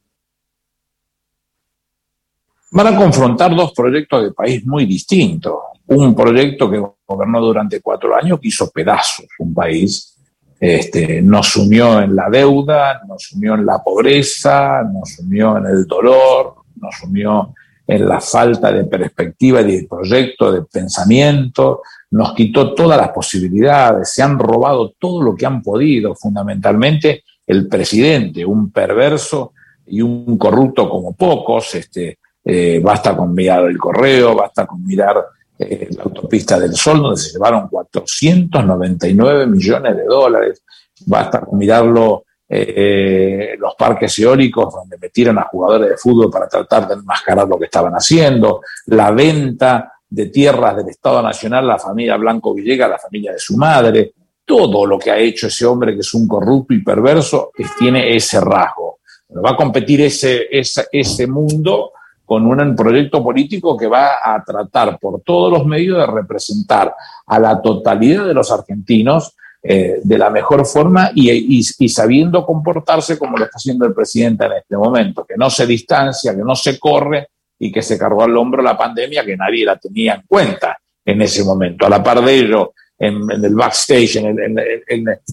[2.73, 5.55] Van a confrontar dos proyectos de país muy distintos.
[5.87, 10.14] Un proyecto que gobernó durante cuatro años, que hizo pedazos un país,
[10.61, 15.87] este, nos unió en la deuda, nos unió en la pobreza, nos unió en el
[15.87, 17.55] dolor, nos unió
[17.87, 24.11] en la falta de perspectiva y de proyecto, de pensamiento, nos quitó todas las posibilidades,
[24.11, 29.53] se han robado todo lo que han podido, fundamentalmente el presidente, un perverso
[29.87, 35.17] y un corrupto como pocos, este, eh, basta con mirar el correo, basta con mirar
[35.59, 40.63] eh, la autopista del Sol, donde se llevaron 499 millones de dólares,
[41.07, 46.95] basta mirarlo eh, los parques eólicos donde metieron a jugadores de fútbol para tratar de
[46.95, 52.53] enmascarar lo que estaban haciendo, la venta de tierras del Estado Nacional, la familia Blanco
[52.53, 54.13] Villegas, la familia de su madre,
[54.45, 58.41] todo lo que ha hecho ese hombre que es un corrupto y perverso tiene ese
[58.41, 58.99] rasgo.
[59.45, 61.93] va a competir ese, ese, ese mundo
[62.25, 66.95] con un proyecto político que va a tratar por todos los medios de representar
[67.27, 73.39] a la totalidad de los argentinos eh, de la mejor forma y, sabiendo comportarse como
[73.39, 76.79] lo está haciendo el presidente en este momento, que no se distancia, que no se
[76.79, 80.79] corre y que se cargó al hombro la pandemia que nadie la tenía en cuenta
[81.03, 81.87] en ese momento.
[81.87, 84.37] A la par de ello, en, el backstage, en,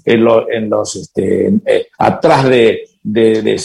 [0.06, 1.12] en, los,
[1.98, 3.56] atrás de, de,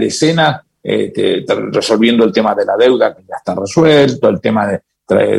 [0.00, 4.80] escena, eh, resolviendo el tema de la deuda que ya está resuelto, el tema de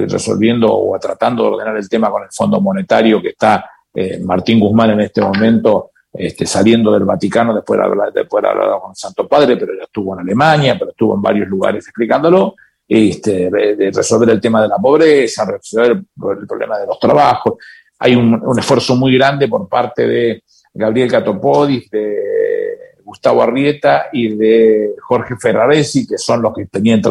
[0.08, 4.60] resolviendo o tratando de ordenar el tema con el Fondo Monetario que está eh, Martín
[4.60, 9.28] Guzmán en este momento este, saliendo del Vaticano después de, haber, hablado con el Santo
[9.28, 12.56] Padre, pero ya estuvo en Alemania, pero estuvo en varios lugares explicándolo,
[12.88, 17.56] este, de resolver el tema de la pobreza, resolver el, problema de los trabajos.
[18.00, 22.65] Hay un, esfuerzo muy grande por parte de Gabriel Catopodis, de
[23.06, 27.02] Gustavo Arrieta y de Jorge Ferraresi, que son los que tenían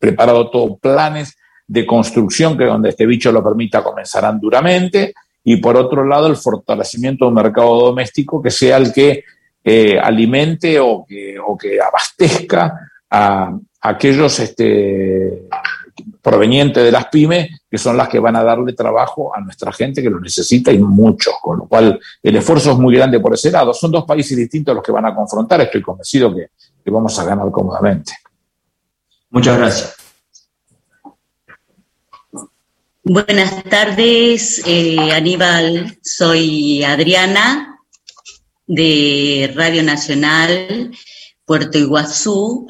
[0.00, 5.14] preparado todos planes de construcción que donde este bicho lo permita comenzarán duramente.
[5.44, 9.24] Y por otro lado el fortalecimiento de un mercado doméstico que sea el que
[9.62, 13.54] eh, alimente o que, o que abastezca a,
[13.84, 15.42] aquellos este,
[16.20, 20.02] provenientes de las pymes, que son las que van a darle trabajo a nuestra gente
[20.02, 23.50] que lo necesita y mucho, con lo cual el esfuerzo es muy grande por ese
[23.50, 23.72] lado.
[23.74, 26.48] Son dos países distintos los que van a confrontar, estoy convencido que,
[26.84, 28.12] que vamos a ganar cómodamente.
[29.30, 29.96] Muchas gracias.
[33.06, 35.98] Buenas tardes, eh, Aníbal.
[36.02, 37.78] Soy Adriana
[38.66, 40.90] de Radio Nacional
[41.44, 42.66] Puerto Iguazú.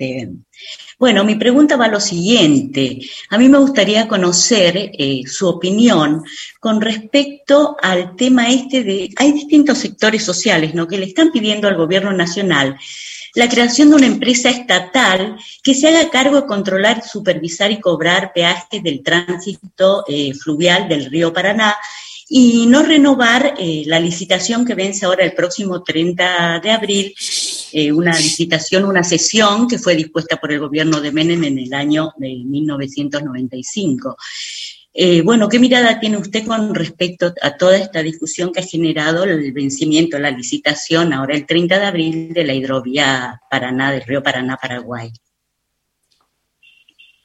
[0.00, 0.30] Este,
[0.98, 2.98] bueno, mi pregunta va a lo siguiente.
[3.28, 6.22] A mí me gustaría conocer eh, su opinión
[6.58, 10.86] con respecto al tema este de, hay distintos sectores sociales, ¿no?
[10.86, 12.78] Que le están pidiendo al gobierno nacional
[13.34, 18.32] la creación de una empresa estatal que se haga cargo de controlar, supervisar y cobrar
[18.34, 21.76] peajes del tránsito eh, fluvial del río Paraná
[22.32, 27.14] y no renovar eh, la licitación que vence ahora el próximo 30 de abril,
[27.72, 31.72] eh, una licitación, una sesión que fue dispuesta por el gobierno de Menem en el
[31.72, 34.16] año de 1995.
[34.92, 39.22] Eh, bueno, ¿qué mirada tiene usted con respecto a toda esta discusión que ha generado
[39.22, 44.20] el vencimiento, la licitación ahora el 30 de abril de la hidrovía Paraná, del río
[44.22, 45.12] Paraná-Paraguay?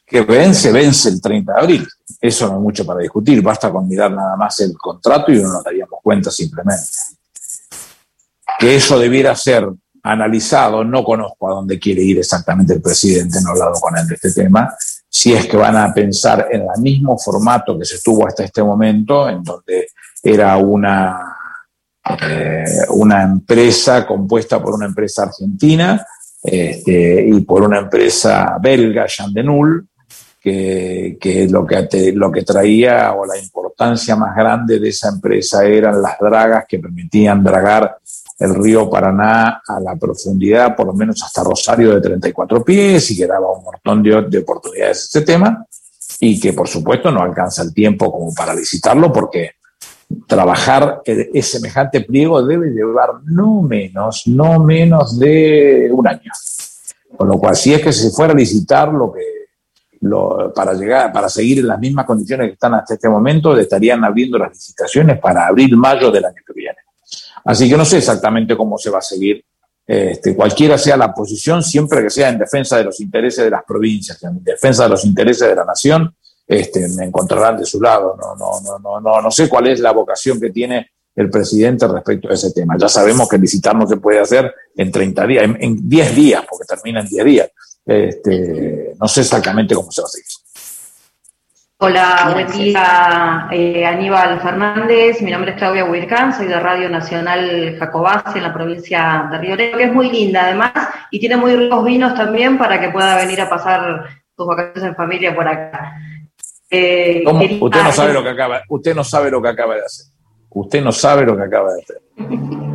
[0.05, 1.87] Que vence, vence el 30 de abril.
[2.21, 5.51] Eso no hay mucho para discutir, basta con mirar nada más el contrato y no
[5.51, 6.83] nos daríamos cuenta simplemente.
[8.59, 9.67] Que eso debiera ser
[10.05, 14.07] analizado, no conozco a dónde quiere ir exactamente el presidente, no he hablado con él
[14.07, 14.71] de este tema,
[15.09, 18.61] si es que van a pensar en el mismo formato que se estuvo hasta este
[18.61, 19.87] momento, en donde
[20.21, 21.37] era una,
[22.21, 26.05] eh, una empresa compuesta por una empresa argentina
[26.43, 29.87] este, y por una empresa belga, Jean Denul,
[30.39, 35.65] que, que, lo, que lo que traía o la importancia más grande de esa empresa
[35.65, 37.97] eran las dragas que permitían dragar
[38.37, 43.17] el río Paraná a la profundidad, por lo menos hasta Rosario, de 34 pies y
[43.17, 45.65] que daba un montón de, oportunidades este tema
[46.19, 49.51] y que por supuesto no alcanza el tiempo como para licitarlo porque
[50.27, 56.31] trabajar ese semejante pliego debe llevar no menos, no menos de un año.
[57.17, 59.21] Con lo cual, si es que se fuera a licitar lo que
[60.01, 64.03] lo, para llegar, para seguir en las mismas condiciones que están hasta este momento, estarían
[64.03, 66.77] abriendo las licitaciones para abril, mayo del año que viene.
[67.45, 69.43] Así que no sé exactamente cómo se va a seguir.
[69.87, 73.63] Este, cualquiera sea la posición, siempre que sea en defensa de los intereses de las
[73.63, 76.15] provincias, en defensa de los intereses de la nación,
[76.47, 78.17] este, me encontrarán de su lado.
[78.19, 81.87] No, no, no, no, no, no sé cuál es la vocación que tiene el presidente
[81.87, 82.75] respecto a ese tema.
[82.77, 86.65] Ya sabemos que licitar no se puede hacer en 30 días, en, 10 días, porque
[86.65, 87.49] termina en 10 días.
[87.85, 90.44] Este, no sé exactamente cómo se va a seguir.
[91.77, 97.75] Hola, buen día eh, Aníbal Fernández, mi nombre es Claudia Huircán, soy de Radio Nacional
[97.77, 100.71] Jacobás en la provincia de Río Negro, que es muy linda además
[101.11, 104.05] y tiene muy ricos vinos también para que pueda venir a pasar
[104.37, 105.97] sus vacaciones en familia por acá.
[106.69, 110.14] Eh, usted no sabe lo que acaba, usted no sabe lo que acaba de hacer.
[110.55, 112.01] Usted no sabe lo que acaba de hacer.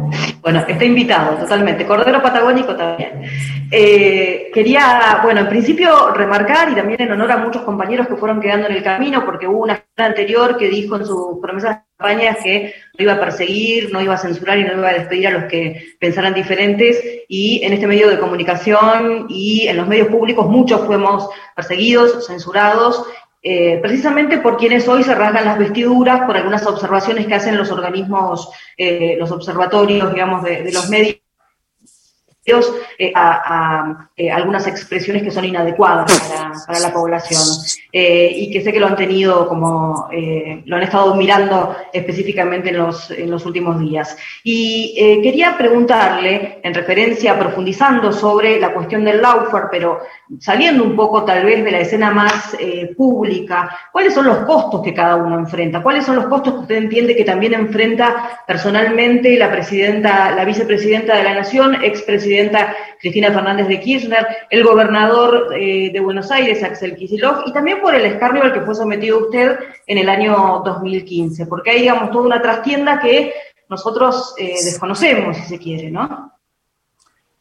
[0.43, 1.87] Bueno, está invitado totalmente.
[1.87, 3.23] Cordero Patagónico también.
[3.71, 8.41] Eh, quería, bueno, en principio remarcar y también en honor a muchos compañeros que fueron
[8.41, 12.35] quedando en el camino, porque hubo una anterior que dijo en sus promesas de campaña
[12.43, 15.31] que no iba a perseguir, no iba a censurar y no iba a despedir a
[15.31, 16.99] los que pensaran diferentes.
[17.29, 23.05] Y en este medio de comunicación y en los medios públicos muchos fuimos perseguidos, censurados
[23.43, 27.71] eh, precisamente por quienes hoy se rasgan las vestiduras por algunas observaciones que hacen los
[27.71, 31.20] organismos, eh, los observatorios, digamos, de los medios
[32.99, 36.11] eh, a, eh, algunas expresiones que son inadecuadas
[36.67, 37.41] para, la población
[37.93, 40.09] eh, y que sé que lo han tenido como,
[40.65, 44.17] lo han estado mirando específicamente en los, en los últimos días.
[44.43, 50.01] Y quería preguntarle, en referencia, profundizando sobre la cuestión del Laufer, pero
[50.39, 52.57] saliendo un poco tal vez de la escena más
[52.97, 55.83] pública, ¿cuáles son los costos que cada uno enfrenta?
[55.83, 61.17] ¿Cuáles son los costos que usted entiende que también enfrenta personalmente la presidenta, la vicepresidenta
[61.17, 62.30] de la Nación, expresidenta
[63.01, 67.95] Cristina Fernández de Kirchner, el gobernador eh, de Buenos Aires, Axel Kicillof, y también por
[67.95, 72.27] el escarnio al que fue sometido usted en el año 2015, porque hay, digamos, toda
[72.27, 73.33] una trastienda que
[73.69, 76.33] nosotros eh, desconocemos, si se quiere, ¿no?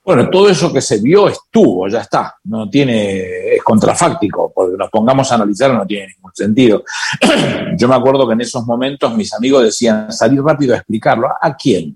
[0.04, 4.90] Bueno, todo eso que se vio estuvo, ya está, no tiene, es contrafáctico, porque nos
[4.90, 6.84] pongamos a analizar no tiene ningún sentido.
[7.78, 11.56] Yo me acuerdo que en esos momentos mis amigos decían, salir rápido a explicarlo, ¿a
[11.56, 11.96] quién?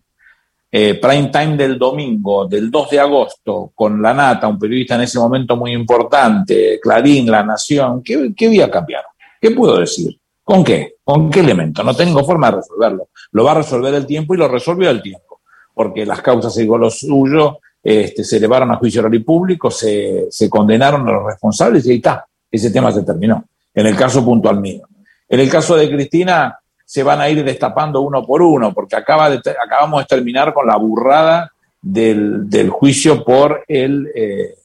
[0.75, 5.01] Eh, prime time del domingo, del 2 de agosto, con La Nata, un periodista en
[5.01, 9.11] ese momento muy importante, Clarín, La Nación, ¿qué, qué día cambiaron?
[9.39, 10.19] ¿Qué puedo decir?
[10.43, 10.95] ¿Con qué?
[11.03, 11.83] ¿Con qué elemento?
[11.83, 13.09] No tengo forma de resolverlo.
[13.33, 15.41] Lo va a resolver el tiempo y lo resolvió el tiempo,
[15.75, 20.25] porque las causas, digo lo suyo, este, se elevaron a juicio oral y público, se,
[20.31, 22.25] se condenaron a los responsables y ahí está.
[22.49, 23.45] Ese tema se terminó.
[23.75, 24.87] En el caso puntual mío.
[25.29, 26.57] En el caso de Cristina,
[26.93, 30.67] se van a ir destapando uno por uno, porque acaba de, acabamos de terminar con
[30.67, 34.11] la burrada del, juicio por el...
[34.13, 34.55] Eh,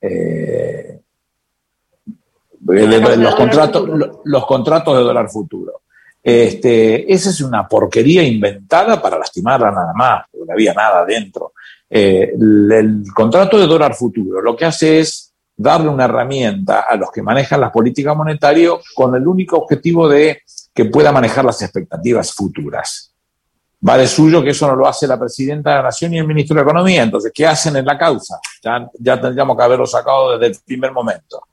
[0.00, 0.98] eh,
[2.64, 3.86] los, contratos,
[4.24, 5.82] los contratos de dólar futuro.
[6.22, 11.52] Este, esa es una porquería inventada para lastimarla nada más, porque no había nada dentro.
[11.90, 17.12] Eh, el, contrato de dólar futuro lo que hace es darle una herramienta a los
[17.12, 20.40] que manejan la política monetaria con el único objetivo de
[20.76, 23.10] que pueda manejar las expectativas futuras.
[23.88, 26.26] Va de suyo que eso no lo hace la presidenta de la Nación y el
[26.26, 27.02] ministro de Economía.
[27.02, 28.38] Entonces, ¿qué hacen en la causa?
[28.62, 31.44] Ya, ya tendríamos que haberlo sacado desde el primer momento.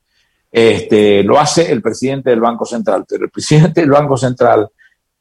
[0.51, 4.67] Este, lo hace el presidente del Banco Central, pero el presidente del Banco Central,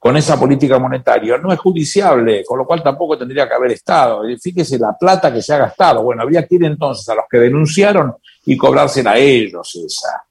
[0.00, 4.24] con esa política monetaria, no es judiciable, con lo cual tampoco tendría que haber estado.
[4.40, 6.02] Fíjese la plata que se ha gastado.
[6.02, 8.14] Bueno, habría que ir entonces a los que denunciaron
[8.46, 10.24] y cobrársela a ellos esa.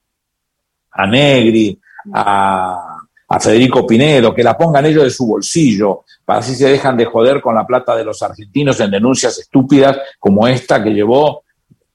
[0.90, 1.80] A Negri,
[2.12, 2.98] a,
[3.32, 7.06] a Federico Pinedo, que la pongan ellos de su bolsillo, para así se dejan de
[7.06, 11.42] joder con la plata de los argentinos en denuncias estúpidas como esta que llevó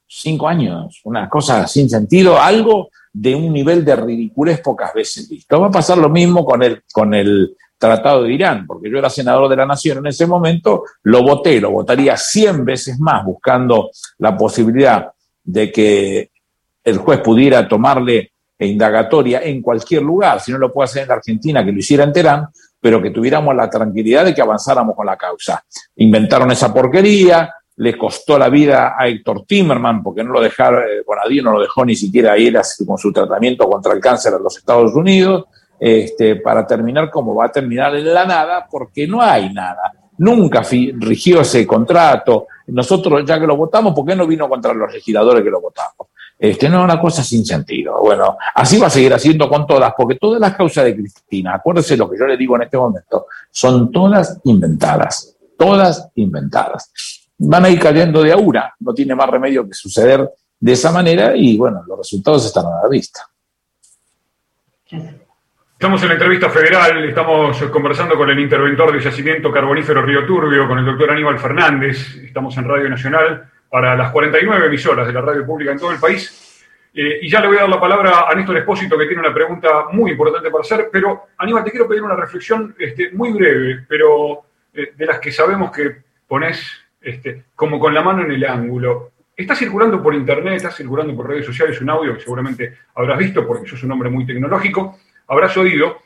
[0.04, 5.60] cinco años, una cosa sin sentido, algo de un nivel de ridiculez pocas veces visto.
[5.60, 9.08] Va a pasar lo mismo con el, con el Tratado de Irán, porque yo era
[9.08, 13.90] senador de la Nación en ese momento, lo voté, lo votaría cien veces más buscando
[14.18, 15.12] la posibilidad
[15.44, 16.30] de que
[16.82, 21.12] el juez pudiera tomarle e indagatoria en cualquier lugar, si no lo puede hacer en
[21.12, 22.48] Argentina, que lo hiciera en Terán,
[22.80, 25.64] pero que tuviéramos la tranquilidad de que avanzáramos con la causa.
[25.96, 31.02] Inventaron esa porquería, le costó la vida a Héctor Timerman, porque no lo dejaron, eh,
[31.06, 34.56] Bonadío no lo dejó ni siquiera ir con su tratamiento contra el cáncer en los
[34.56, 35.44] Estados Unidos,
[35.78, 39.92] este, para terminar como va a terminar en la nada, porque no hay nada.
[40.18, 42.48] Nunca rigió ese contrato.
[42.66, 46.08] Nosotros, ya que lo votamos, ¿por qué no vino contra los legisladores que lo votamos?
[46.38, 47.98] Este, no, una cosa sin sentido.
[48.00, 51.96] Bueno, así va a seguir haciendo con todas, porque todas las causas de Cristina, acuérdese
[51.96, 56.92] lo que yo le digo en este momento, son todas inventadas, todas inventadas.
[57.38, 60.30] Van a ir cayendo de aura, no tiene más remedio que suceder
[60.60, 63.20] de esa manera y bueno, los resultados están a la vista.
[65.72, 70.68] Estamos en la entrevista federal, estamos conversando con el interventor de yacimiento carbonífero Río Turbio,
[70.68, 75.20] con el doctor Aníbal Fernández, estamos en Radio Nacional para las 49 emisoras de la
[75.20, 76.64] radio pública en todo el país.
[76.94, 79.34] Eh, y ya le voy a dar la palabra a Néstor Espósito, que tiene una
[79.34, 83.84] pregunta muy importante para hacer, pero Aníbal, te quiero pedir una reflexión este, muy breve,
[83.88, 84.42] pero
[84.72, 85.96] eh, de las que sabemos que
[86.26, 86.66] pones
[87.00, 89.12] este, como con la mano en el ángulo.
[89.36, 93.46] Está circulando por internet, está circulando por redes sociales un audio que seguramente habrás visto
[93.46, 94.98] porque sos un hombre muy tecnológico,
[95.28, 95.98] habrás oído,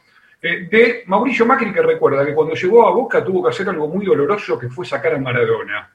[0.42, 3.88] eh, de Mauricio Macri que recuerda que cuando llegó a Boca tuvo que hacer algo
[3.88, 5.90] muy doloroso que fue sacar a Maradona.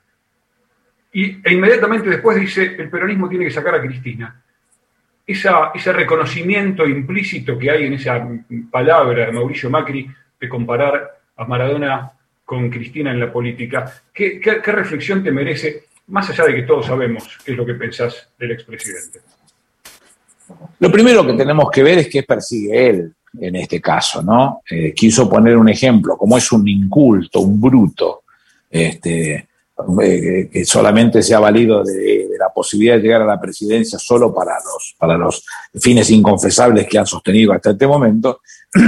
[1.18, 4.40] Y, e inmediatamente después dice, el peronismo tiene que sacar a Cristina.
[5.26, 8.24] Esa, ese reconocimiento implícito que hay en esa
[8.70, 10.08] palabra de Mauricio Macri
[10.40, 12.12] de comparar a Maradona
[12.46, 17.28] con Cristina en la política, ¿qué, reflexión te merece, más allá de que todos sabemos
[17.44, 19.22] qué es lo que pensás del expresidente?
[20.78, 24.62] Lo primero que tenemos que ver es qué persigue él en este caso, ¿no?
[24.70, 28.22] Eh, quiso poner un ejemplo, como es un inculto, un bruto,
[28.70, 29.48] este,
[30.02, 34.34] eh, que solamente se ha valido de, la posibilidad de llegar a la presidencia solo
[34.34, 35.44] para los, para los
[35.80, 38.42] fines inconfesables que han sostenido hasta este momento,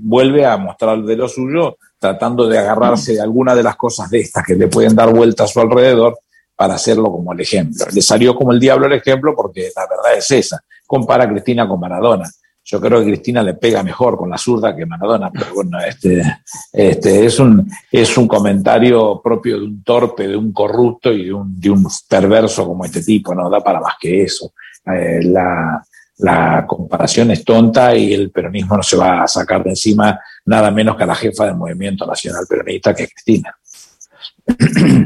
[0.00, 4.20] vuelve a mostrar de lo suyo, tratando de agarrarse de alguna de las cosas de
[4.20, 6.18] estas que le pueden dar vuelta a su alrededor
[6.56, 7.86] para hacerlo como el ejemplo.
[7.92, 11.68] Le salió como el diablo el ejemplo porque la verdad es esa compara a Cristina
[11.68, 12.28] con Maradona.
[12.70, 16.22] Yo creo que Cristina le pega mejor con la zurda que Maradona, pero bueno, este,
[16.70, 21.32] este es, un, es un comentario propio de un torpe, de un corrupto y de
[21.32, 24.52] un, de un perverso como este tipo, no da para más que eso.
[24.84, 25.82] Eh, la,
[26.18, 30.70] la comparación es tonta y el peronismo no se va a sacar de encima nada
[30.70, 33.56] menos que a la jefa del movimiento nacional peronista, que es Cristina.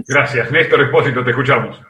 [0.08, 0.50] Gracias.
[0.50, 1.80] Néstor Espósito, te escuchamos.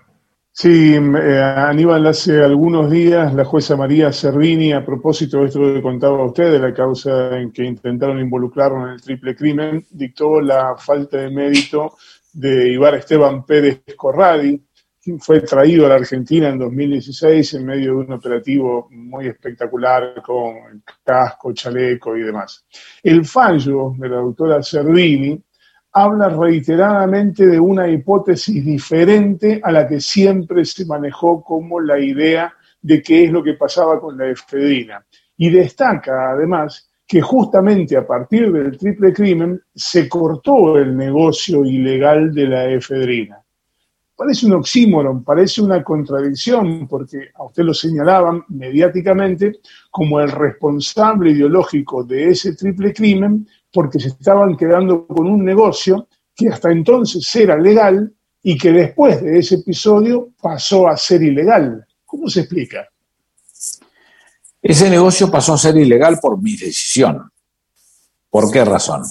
[0.54, 5.80] Sí, eh, Aníbal, hace algunos días la jueza María Cervini, a propósito de esto que
[5.82, 10.76] contaba usted, de la causa en que intentaron involucrarlo en el triple crimen, dictó la
[10.76, 11.96] falta de mérito
[12.34, 14.62] de Ibar Esteban Pérez Corradi,
[15.02, 20.22] quien fue traído a la Argentina en 2016 en medio de un operativo muy espectacular
[20.22, 22.64] con casco, chaleco y demás.
[23.02, 25.42] El fallo de la doctora Cervini
[25.92, 32.54] habla reiteradamente de una hipótesis diferente a la que siempre se manejó como la idea
[32.80, 35.04] de qué es lo que pasaba con la efedrina.
[35.36, 42.32] Y destaca además que justamente a partir del triple crimen se cortó el negocio ilegal
[42.32, 43.38] de la efedrina.
[44.16, 49.58] Parece un oxímoron, parece una contradicción, porque a usted lo señalaban mediáticamente
[49.90, 56.08] como el responsable ideológico de ese triple crimen, porque se estaban quedando con un negocio
[56.34, 58.12] que hasta entonces era legal
[58.42, 61.86] y que después de ese episodio pasó a ser ilegal.
[62.04, 62.88] ¿Cómo se explica?
[64.60, 67.30] Ese negocio pasó a ser ilegal por mi decisión.
[68.30, 69.02] ¿Por qué razón?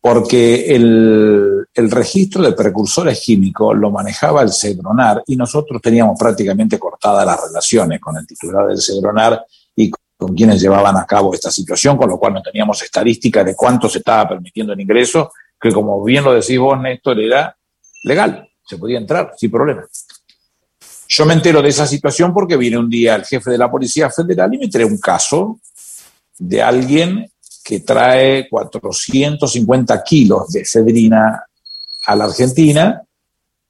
[0.00, 7.24] Porque el, registro de precursores químicos lo manejaba el Cedronar y nosotros teníamos prácticamente cortadas
[7.24, 9.44] las relaciones con el titular del Cedronar
[9.76, 9.90] y
[10.22, 13.88] con quienes llevaban a cabo esta situación, con lo cual no teníamos estadística de cuánto
[13.88, 17.56] se estaba permitiendo el ingreso, que como bien lo decís vos, Néstor, era
[18.04, 19.84] legal, se podía entrar sin problema.
[21.08, 24.10] Yo me entero de esa situación porque viene un día el jefe de la Policía
[24.10, 25.58] Federal y me trae un caso
[26.38, 27.28] de alguien
[27.64, 31.44] que trae 450 kilos de cedrina
[32.06, 33.02] a la Argentina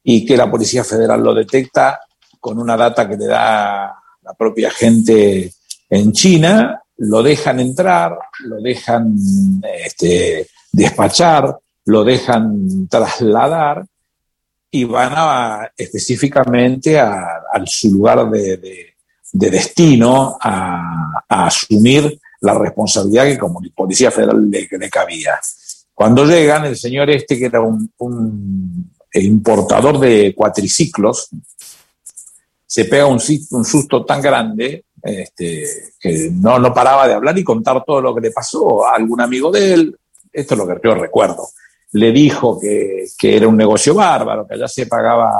[0.03, 1.99] y que la Policía Federal lo detecta
[2.39, 5.51] con una data que le da la propia gente
[5.93, 9.15] en China lo dejan entrar, lo dejan
[9.85, 13.85] este, despachar, lo dejan trasladar
[14.71, 18.95] y van específicamente a, su lugar de,
[19.31, 25.39] destino a, asumir la responsabilidad que como policía federal le, cabía.
[25.93, 31.29] Cuando llegan, el señor este, que era un, importador de cuatriciclos,
[32.65, 35.65] se pega un susto tan grande este,
[35.99, 39.19] que no, no paraba de hablar y contar todo lo que le pasó a algún
[39.21, 39.97] amigo de él.
[40.31, 41.49] Esto es lo que yo recuerdo.
[41.91, 45.31] Le dijo que, que era un negocio bárbaro, que allá se pagaba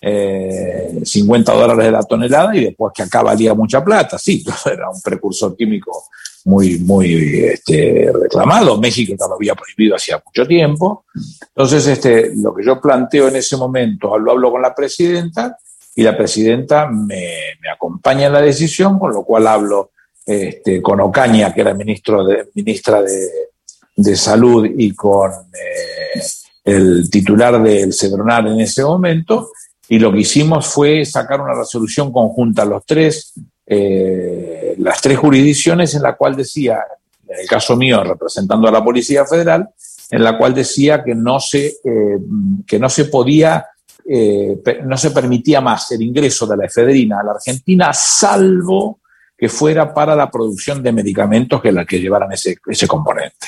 [0.00, 4.18] eh, 50 dólares de la tonelada y después que acá valía mucha plata.
[4.18, 6.04] Sí, era un precursor químico
[6.44, 8.78] muy, muy este, reclamado.
[8.78, 11.04] México ya lo había prohibido hacía mucho tiempo.
[11.48, 15.56] Entonces, este, lo que yo planteo en ese momento, lo hablo con la presidenta,
[15.98, 19.90] y la presidenta me, acompaña en la decisión, con lo cual hablo
[20.24, 26.20] este, con Ocaña, que era ministro de, ministra de, Salud, y con eh,
[26.62, 29.50] el titular del Cedronar en ese momento,
[29.88, 33.32] y lo que hicimos fue sacar una resolución conjunta los tres,
[33.66, 36.78] eh, las tres jurisdicciones en la cual decía,
[37.26, 39.68] en el caso mío representando a la Policía Federal,
[40.12, 42.18] en la cual decía que no se, eh,
[42.68, 43.66] que no se podía,
[44.10, 49.00] eh, no se permitía más el ingreso de la efedrina a la Argentina, salvo
[49.36, 53.46] que fuera para la producción de medicamentos que, la, que llevaran ese, ese componente.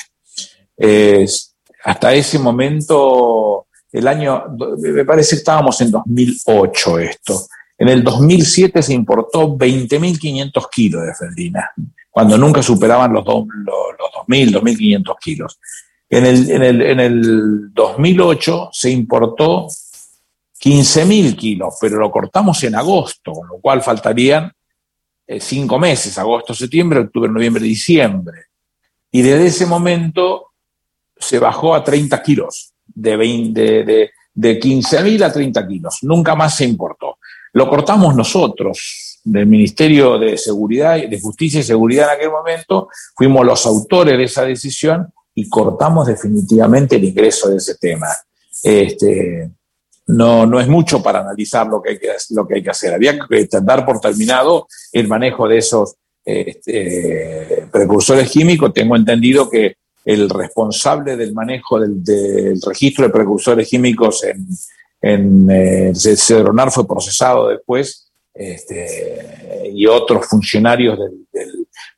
[1.83, 4.45] hasta ese momento, el año,
[4.77, 7.47] me parece que estábamos en 2008 esto.
[7.77, 11.71] En el 2007 se importó 20.500 kilos de efedrina,
[12.11, 15.59] cuando nunca superaban los, los, los 2.000, 2.500 kilos.
[16.07, 19.67] En el, en el, en el 2008 se importó
[20.61, 24.51] 15.000 kilos, pero lo cortamos en agosto, con lo cual faltarían
[25.25, 28.45] eh, cinco meses, agosto, septiembre, octubre, noviembre, diciembre.
[29.11, 30.51] Y desde ese momento
[31.17, 35.99] se bajó a 30 kilos, de, 20, de, de 15.000 a 30 kilos.
[36.03, 37.17] Nunca más se importó.
[37.53, 43.45] Lo cortamos nosotros, del Ministerio de Seguridad, de Justicia y Seguridad en aquel momento, fuimos
[43.45, 48.07] los autores de esa decisión y cortamos definitivamente el ingreso de ese tema.
[48.63, 49.51] Este,
[50.11, 52.93] no, no es mucho para analizar lo que hay que, lo que, hay que hacer.
[52.93, 58.73] Había que dar por terminado el manejo de esos este, precursores químicos.
[58.73, 64.47] Tengo entendido que el responsable del manejo del, registro de precursores químicos en,
[65.01, 70.97] en eh, Cedronar fue procesado después este, y otros funcionarios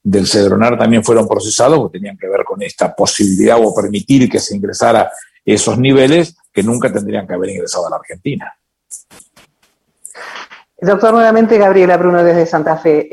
[0.03, 4.39] del, Cedronar también fueron procesados, que tenían que ver con esta posibilidad o permitir que
[4.39, 5.11] se ingresara
[5.45, 8.53] esos niveles que nunca tendrían que haber ingresado a la Argentina.
[10.79, 13.09] Doctor, nuevamente Gabriela Bruno desde Santa Fe.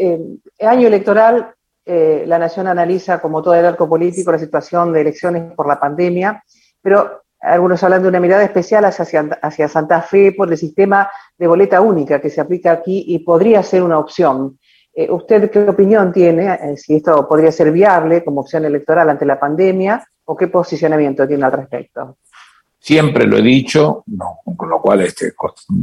[0.60, 1.54] Año electoral,
[1.84, 5.80] eh, la Nación analiza, como todo el arco político, la situación de elecciones por la
[5.80, 6.44] pandemia,
[6.80, 11.46] pero algunos hablan de una mirada especial hacia, hacia Santa Fe por el sistema de
[11.48, 14.58] boleta única que se aplica aquí y podría ser una opción.
[15.01, 16.53] Eh, ¿Usted qué opinión tiene?
[16.53, 21.26] Eh, si esto podría ser viable como opción electoral ante la pandemia o qué posicionamiento
[21.26, 22.18] tiene al respecto.
[22.78, 24.05] Siempre lo he dicho,
[24.57, 25.28] con lo cual este,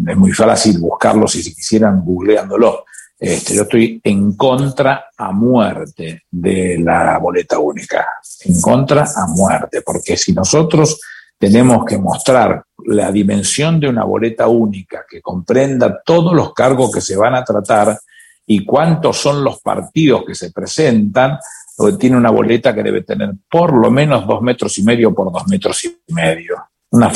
[0.08, 2.86] es muy fácil buscarlo si se quisieran googleándolo.
[3.18, 8.08] Este, yo estoy en contra a muerte de la boleta única,
[8.46, 11.02] en contra a muerte, porque si nosotros
[11.40, 17.02] tenemos que mostrar la dimensión de una boleta única que comprenda todos los cargos que
[17.02, 17.98] se van a tratar,
[18.50, 21.38] y cuántos son los partidos que se presentan,
[22.00, 25.48] tiene una boleta que debe tener por lo menos dos metros y medio por dos
[25.48, 26.56] metros y medio.
[26.90, 27.12] Una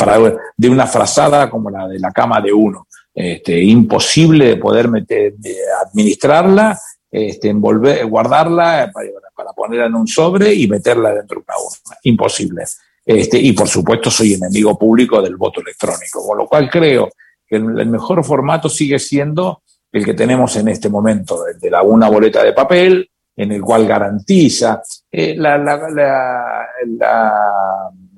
[0.57, 2.87] de una frazada como la de la cama de uno.
[3.13, 5.55] Este, imposible de poder meter, de
[5.85, 6.77] administrarla,
[7.09, 11.97] este, envolver, guardarla para, para, ponerla en un sobre y meterla dentro de una urna.
[12.03, 12.63] Imposible.
[13.05, 17.09] Este, y por supuesto soy enemigo público del voto electrónico, con lo cual creo
[17.47, 21.83] que el mejor formato sigue siendo el que tenemos en este momento, el de la
[21.83, 24.81] una boleta de papel, en el cual garantiza
[25.11, 25.55] eh, la,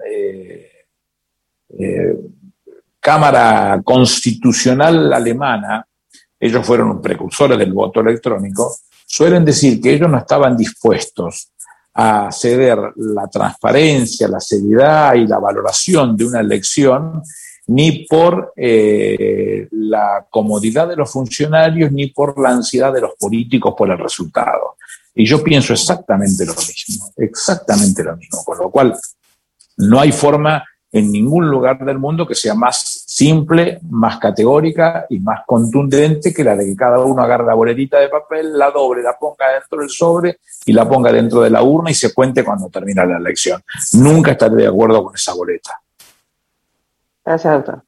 [0.06, 0.72] eh,
[1.80, 2.18] eh,
[3.00, 5.86] Cámara Constitucional alemana,
[6.40, 11.52] ellos fueron precursores del voto electrónico, suelen decir que ellos no estaban dispuestos
[11.96, 17.22] a ceder la transparencia, la seriedad y la valoración de una elección
[17.68, 23.74] ni por eh, la comodidad de los funcionarios, ni por la ansiedad de los políticos
[23.78, 24.76] por el resultado.
[25.16, 28.95] Y yo pienso exactamente lo mismo, exactamente lo mismo, con lo cual
[29.78, 35.20] no hay forma en ningún lugar del mundo que sea más simple, más categórica y
[35.20, 39.01] más contundente que la de que cada uno agarre la boletita de papel, la doble,
[39.01, 42.43] la ponga dentro del sobre y la ponga dentro de la urna y se cuente
[42.43, 43.61] cuando termina la elección.
[43.93, 45.83] Nunca estaré de acuerdo con esa boleta.
[47.26, 47.84] Gracias, doctor.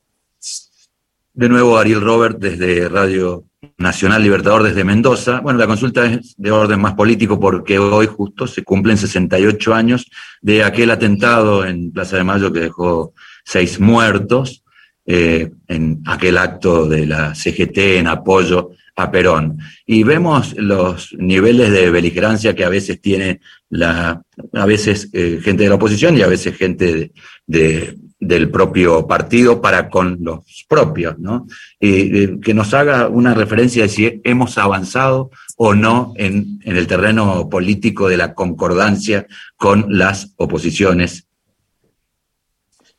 [1.34, 3.44] De nuevo, Ariel Robert desde Radio
[3.78, 5.42] Nacional Libertador desde Mendoza.
[5.42, 10.10] Bueno, la consulta es de orden más político porque hoy justo se cumplen 68 años
[10.42, 13.14] de aquel atentado en Plaza de Mayo que dejó
[13.44, 14.64] seis muertos
[15.06, 19.60] eh, en aquel acto de la CGT en apoyo a Perón.
[19.86, 24.22] Y vemos los niveles de beligerancia que a veces tiene la,
[24.54, 27.12] a veces eh, gente de la oposición y a veces gente
[27.46, 31.48] de, del propio partido para con los propios, ¿no?
[31.80, 36.88] Y que nos haga una referencia de si hemos avanzado o no en, en el
[36.88, 41.26] terreno político de la concordancia con las oposiciones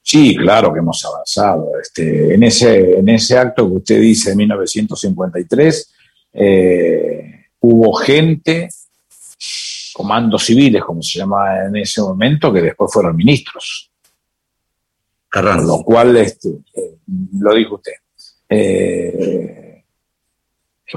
[0.09, 1.73] Sí, claro que hemos avanzado.
[1.83, 5.95] Este, en, ese, en ese acto que usted dice de 1953,
[6.33, 8.69] eh, hubo gente,
[9.93, 13.91] comandos civiles, como se llamaba en ese momento, que después fueron ministros.
[15.43, 16.97] Lo cual, este, eh,
[17.39, 17.93] lo dijo usted.
[18.49, 19.85] Eh,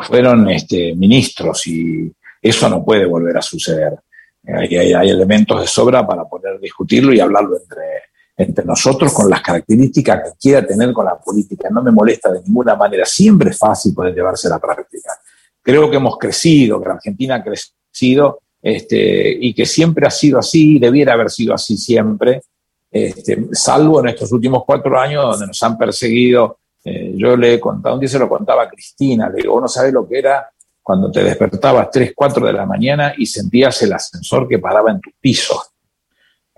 [0.02, 2.12] fueron este, ministros y
[2.42, 4.00] eso no puede volver a suceder.
[4.48, 10.38] Hay, elementos de sobra para poder discutirlo y hablarlo entre, nosotros con las características que
[10.40, 11.70] quiera tener con la política.
[11.70, 13.06] No me molesta de ninguna manera.
[13.06, 15.12] Siempre es fácil poder llevarse a la práctica.
[15.62, 20.40] Creo que hemos crecido, que la Argentina ha crecido este, y que siempre ha sido
[20.40, 22.42] así, debiera haber sido así siempre,
[22.92, 26.60] este, salvo en estos últimos cuatro años donde nos han perseguido.
[26.84, 29.68] Eh, yo le he contado, un día se lo contaba a Cristina, le digo, no
[29.68, 30.50] sabe lo que era
[30.82, 35.00] cuando te despertabas 3, 4 de la mañana y sentías el ascensor que paraba en
[35.00, 35.62] tu piso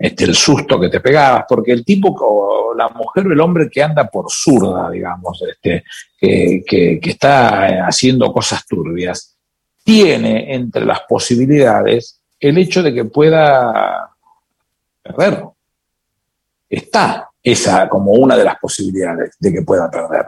[0.02, 3.70] este, el susto que te pegabas, porque el tipo, o la mujer o el hombre
[3.70, 5.84] que anda por zurda, digamos, este,
[6.18, 9.36] que, está haciendo cosas turbias,
[9.84, 14.10] tiene entre las posibilidades el hecho de que pueda
[15.04, 15.44] perder.
[16.72, 20.24] Está esa como una de las posibilidades de que pueda perder.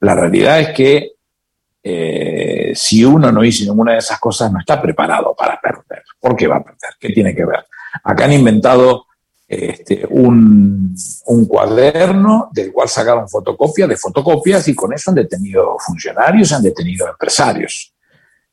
[0.00, 1.12] La realidad es que
[1.82, 6.02] eh, si uno no hizo ninguna de esas cosas, no está preparado para perder.
[6.20, 6.90] ¿Por qué va a perder?
[7.00, 7.64] ¿Qué tiene que ver?
[8.04, 9.06] Acá han inventado
[9.48, 10.94] este, un,
[11.48, 17.08] cuaderno del cual sacaron fotocopias de fotocopias y con eso han detenido funcionarios, han detenido
[17.08, 17.94] empresarios.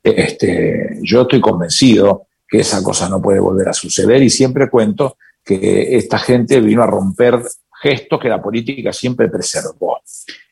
[0.01, 5.17] Este, yo estoy convencido que esa cosa no puede volver a suceder y siempre cuento
[5.47, 7.41] que esta gente vino a romper
[7.81, 10.01] gestos que la política siempre preservó.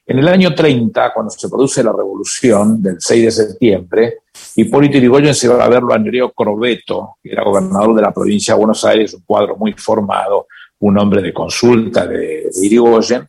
[0.08, 4.18] En el año 30, cuando se produce la revolución del 6 de septiembre,
[4.56, 8.54] Hipólito Yrigoyen se va a verlo a Nereo Crobeto, que era gobernador de la provincia
[8.54, 10.48] de Buenos Aires, un cuadro muy formado,
[10.80, 13.28] un hombre de consulta de, de Irigoyen.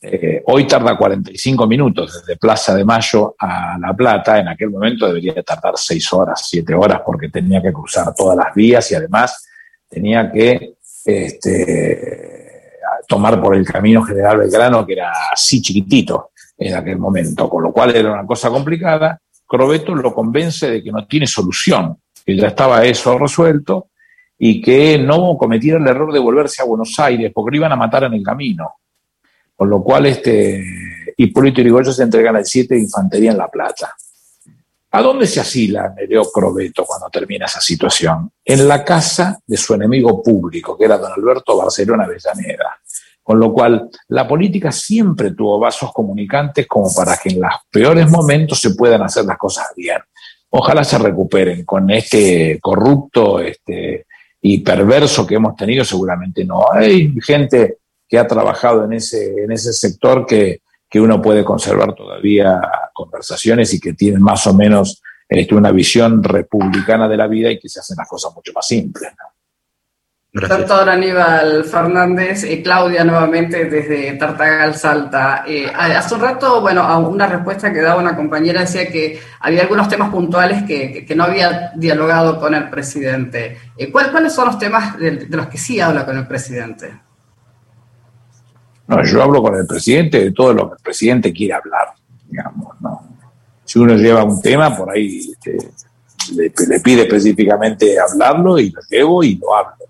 [0.00, 5.06] Eh, hoy tarda 45 minutos desde Plaza de Mayo a La Plata, en aquel momento
[5.06, 9.46] debería tardar 6 horas, 7 horas, porque tenía que cruzar todas las vías y además
[9.88, 10.74] tenía que
[11.04, 12.52] este,
[13.06, 17.72] tomar por el camino General Belgrano, que era así chiquitito en aquel momento, con lo
[17.72, 19.20] cual era una cosa complicada.
[19.46, 23.88] Crobeto lo convence de que no tiene solución, que ya estaba eso resuelto
[24.38, 27.76] y que no cometiera el error de volverse a Buenos Aires porque lo iban a
[27.76, 28.74] matar en el camino.
[29.54, 30.64] Con lo cual este,
[31.16, 33.94] Hipólito Yrigoyen se entregan al 7 de Infantería en La Plata.
[34.94, 38.30] ¿A dónde se asila Nereo Crobeto cuando termina esa situación?
[38.44, 42.78] En la casa de su enemigo público, que era don Alberto Barcelona Avellaneda.
[43.22, 48.10] Con lo cual, la política siempre tuvo vasos comunicantes como para que en los peores
[48.10, 49.98] momentos se puedan hacer las cosas bien.
[50.50, 54.04] Ojalá se recuperen con este corrupto este,
[54.42, 56.70] y perverso que hemos tenido, seguramente no.
[56.70, 60.60] Hay gente que ha trabajado en ese, en ese sector que,
[60.92, 62.60] que uno puede conservar todavía
[62.92, 67.58] conversaciones y que tienen más o menos este, una visión republicana de la vida y
[67.58, 69.10] que se hacen las cosas mucho más simples.
[70.34, 75.44] Doctor Aníbal Fernández, y Claudia nuevamente desde Tartagal Salta.
[75.46, 79.62] Eh, hace un rato, bueno, a una respuesta que daba una compañera decía que había
[79.62, 83.56] algunos temas puntuales que, no había dialogado con el presidente.
[83.78, 86.92] Eh, ¿Cuáles son los temas de los que sí habla con el presidente?
[88.96, 91.88] No, yo hablo con el presidente de todo lo que el presidente quiere hablar,
[92.28, 93.00] digamos, ¿no?
[93.64, 95.56] Si uno lleva un tema, por ahí este,
[96.34, 99.86] le, pide específicamente hablarlo y lo llevo y lo hablo.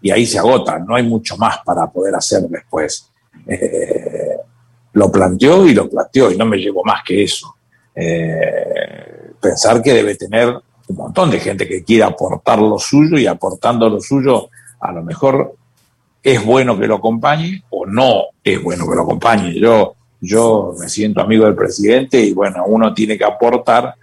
[0.00, 3.10] Y ahí se agota, no hay mucho más para poder hacer después.
[3.46, 4.36] Eh,
[4.92, 7.54] lo planteó y lo planteó y no me llevo más que eso.
[7.94, 10.48] Eh, pensar que debe tener
[10.88, 14.48] un montón de gente que quiere aportar lo suyo y aportando lo suyo
[14.80, 15.56] a lo mejor
[16.26, 19.54] es bueno que lo acompañe o no es bueno que lo acompañe.
[19.60, 23.94] Yo, yo me siento amigo del presidente y bueno, uno tiene que aportar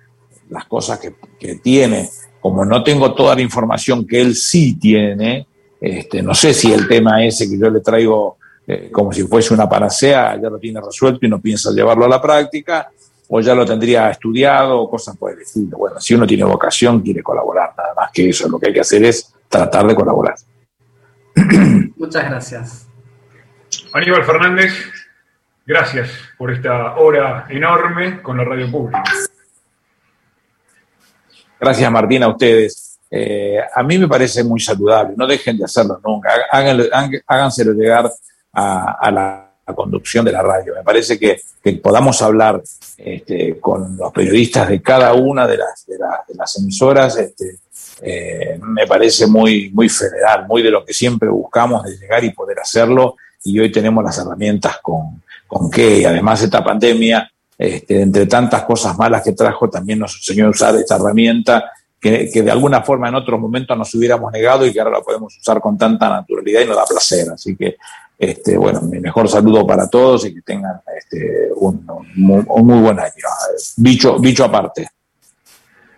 [0.50, 2.10] las cosas que, tiene.
[2.40, 5.46] Como no tengo toda la información que él sí tiene,
[5.82, 9.54] este, no sé si el tema ese que yo le traigo eh, como si fuese
[9.54, 12.90] una panacea ya lo tiene resuelto y no piensa llevarlo a la práctica,
[13.28, 15.78] o ya lo tendría estudiado o cosas por el estilo.
[15.78, 18.48] Bueno, si uno tiene vocación, quiere colaborar, nada más que eso.
[18.48, 20.36] Lo que hay que hacer es tratar de colaborar.
[21.98, 22.88] Muchas gracias.
[23.94, 24.74] Aníbal Fernández,
[25.66, 29.04] gracias por esta hora enorme con la radio pública.
[31.60, 33.00] Gracias, Martín, a ustedes.
[33.10, 36.32] Eh, a mí me parece muy saludable, no dejen de hacerlo nunca,
[37.28, 38.12] háganselo llegar
[38.52, 40.74] a, la, conducción de la radio.
[40.76, 41.40] Me parece que,
[41.82, 42.62] podamos hablar
[42.98, 45.98] este, con los periodistas de cada una de las, de,
[46.36, 47.60] las emisoras este,
[48.02, 52.32] eh, me parece muy, muy federal, muy de lo que siempre buscamos de llegar y
[52.32, 56.00] poder hacerlo y hoy tenemos las herramientas con, con qué.
[56.00, 60.50] Y además esta pandemia, este, entre tantas cosas malas que trajo, también nos enseñó a
[60.50, 64.74] usar esta herramienta que, que, de alguna forma en otros momentos nos hubiéramos negado y
[64.74, 67.30] que ahora la podemos usar con tanta naturalidad y nos da placer.
[67.30, 67.78] Así que,
[68.18, 72.80] este, bueno, mi mejor saludo para todos y que tengan este, un, un, un muy
[72.80, 73.12] buen año.
[73.78, 74.90] Bicho, bicho aparte.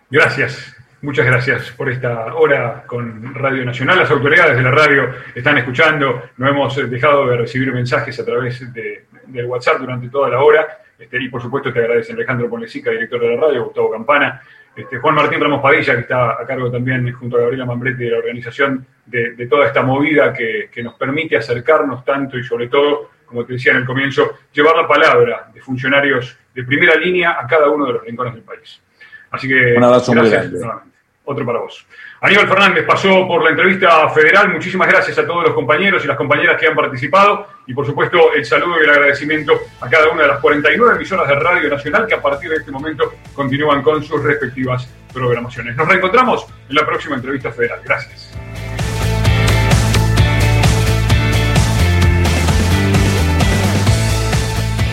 [0.09, 0.74] Gracias.
[1.05, 3.99] Muchas gracias por esta hora con Radio Nacional.
[3.99, 6.31] Las autoridades de la radio están escuchando.
[6.37, 10.79] No hemos dejado de recibir mensajes a través de, del WhatsApp durante toda la hora.
[10.97, 14.41] Este, y por supuesto te agradecen Alejandro Ponlesica, director de la radio, Gustavo Campana,
[14.75, 18.09] este, Juan Martín Ramos Padilla, que está a cargo también junto a Gabriela Mambretti de
[18.09, 22.67] la organización de, de toda esta movida que, que, nos permite acercarnos tanto y sobre
[22.67, 27.37] todo, como te decía en el comienzo, llevar la palabra de funcionarios de primera línea
[27.39, 28.81] a cada uno de los rincones del país.
[29.29, 30.94] Así que un abrazo gracias, muy grande
[31.25, 31.85] otro para vos.
[32.21, 34.49] Aníbal Fernández pasó por la entrevista federal.
[34.49, 37.47] Muchísimas gracias a todos los compañeros y las compañeras que han participado.
[37.67, 41.27] Y por supuesto, el saludo y el agradecimiento a cada una de las 49 emisoras
[41.27, 45.75] de Radio Nacional que a partir de este momento continúan con sus respectivas programaciones.
[45.75, 47.81] Nos reencontramos en la próxima entrevista federal.
[47.83, 48.54] Gracias.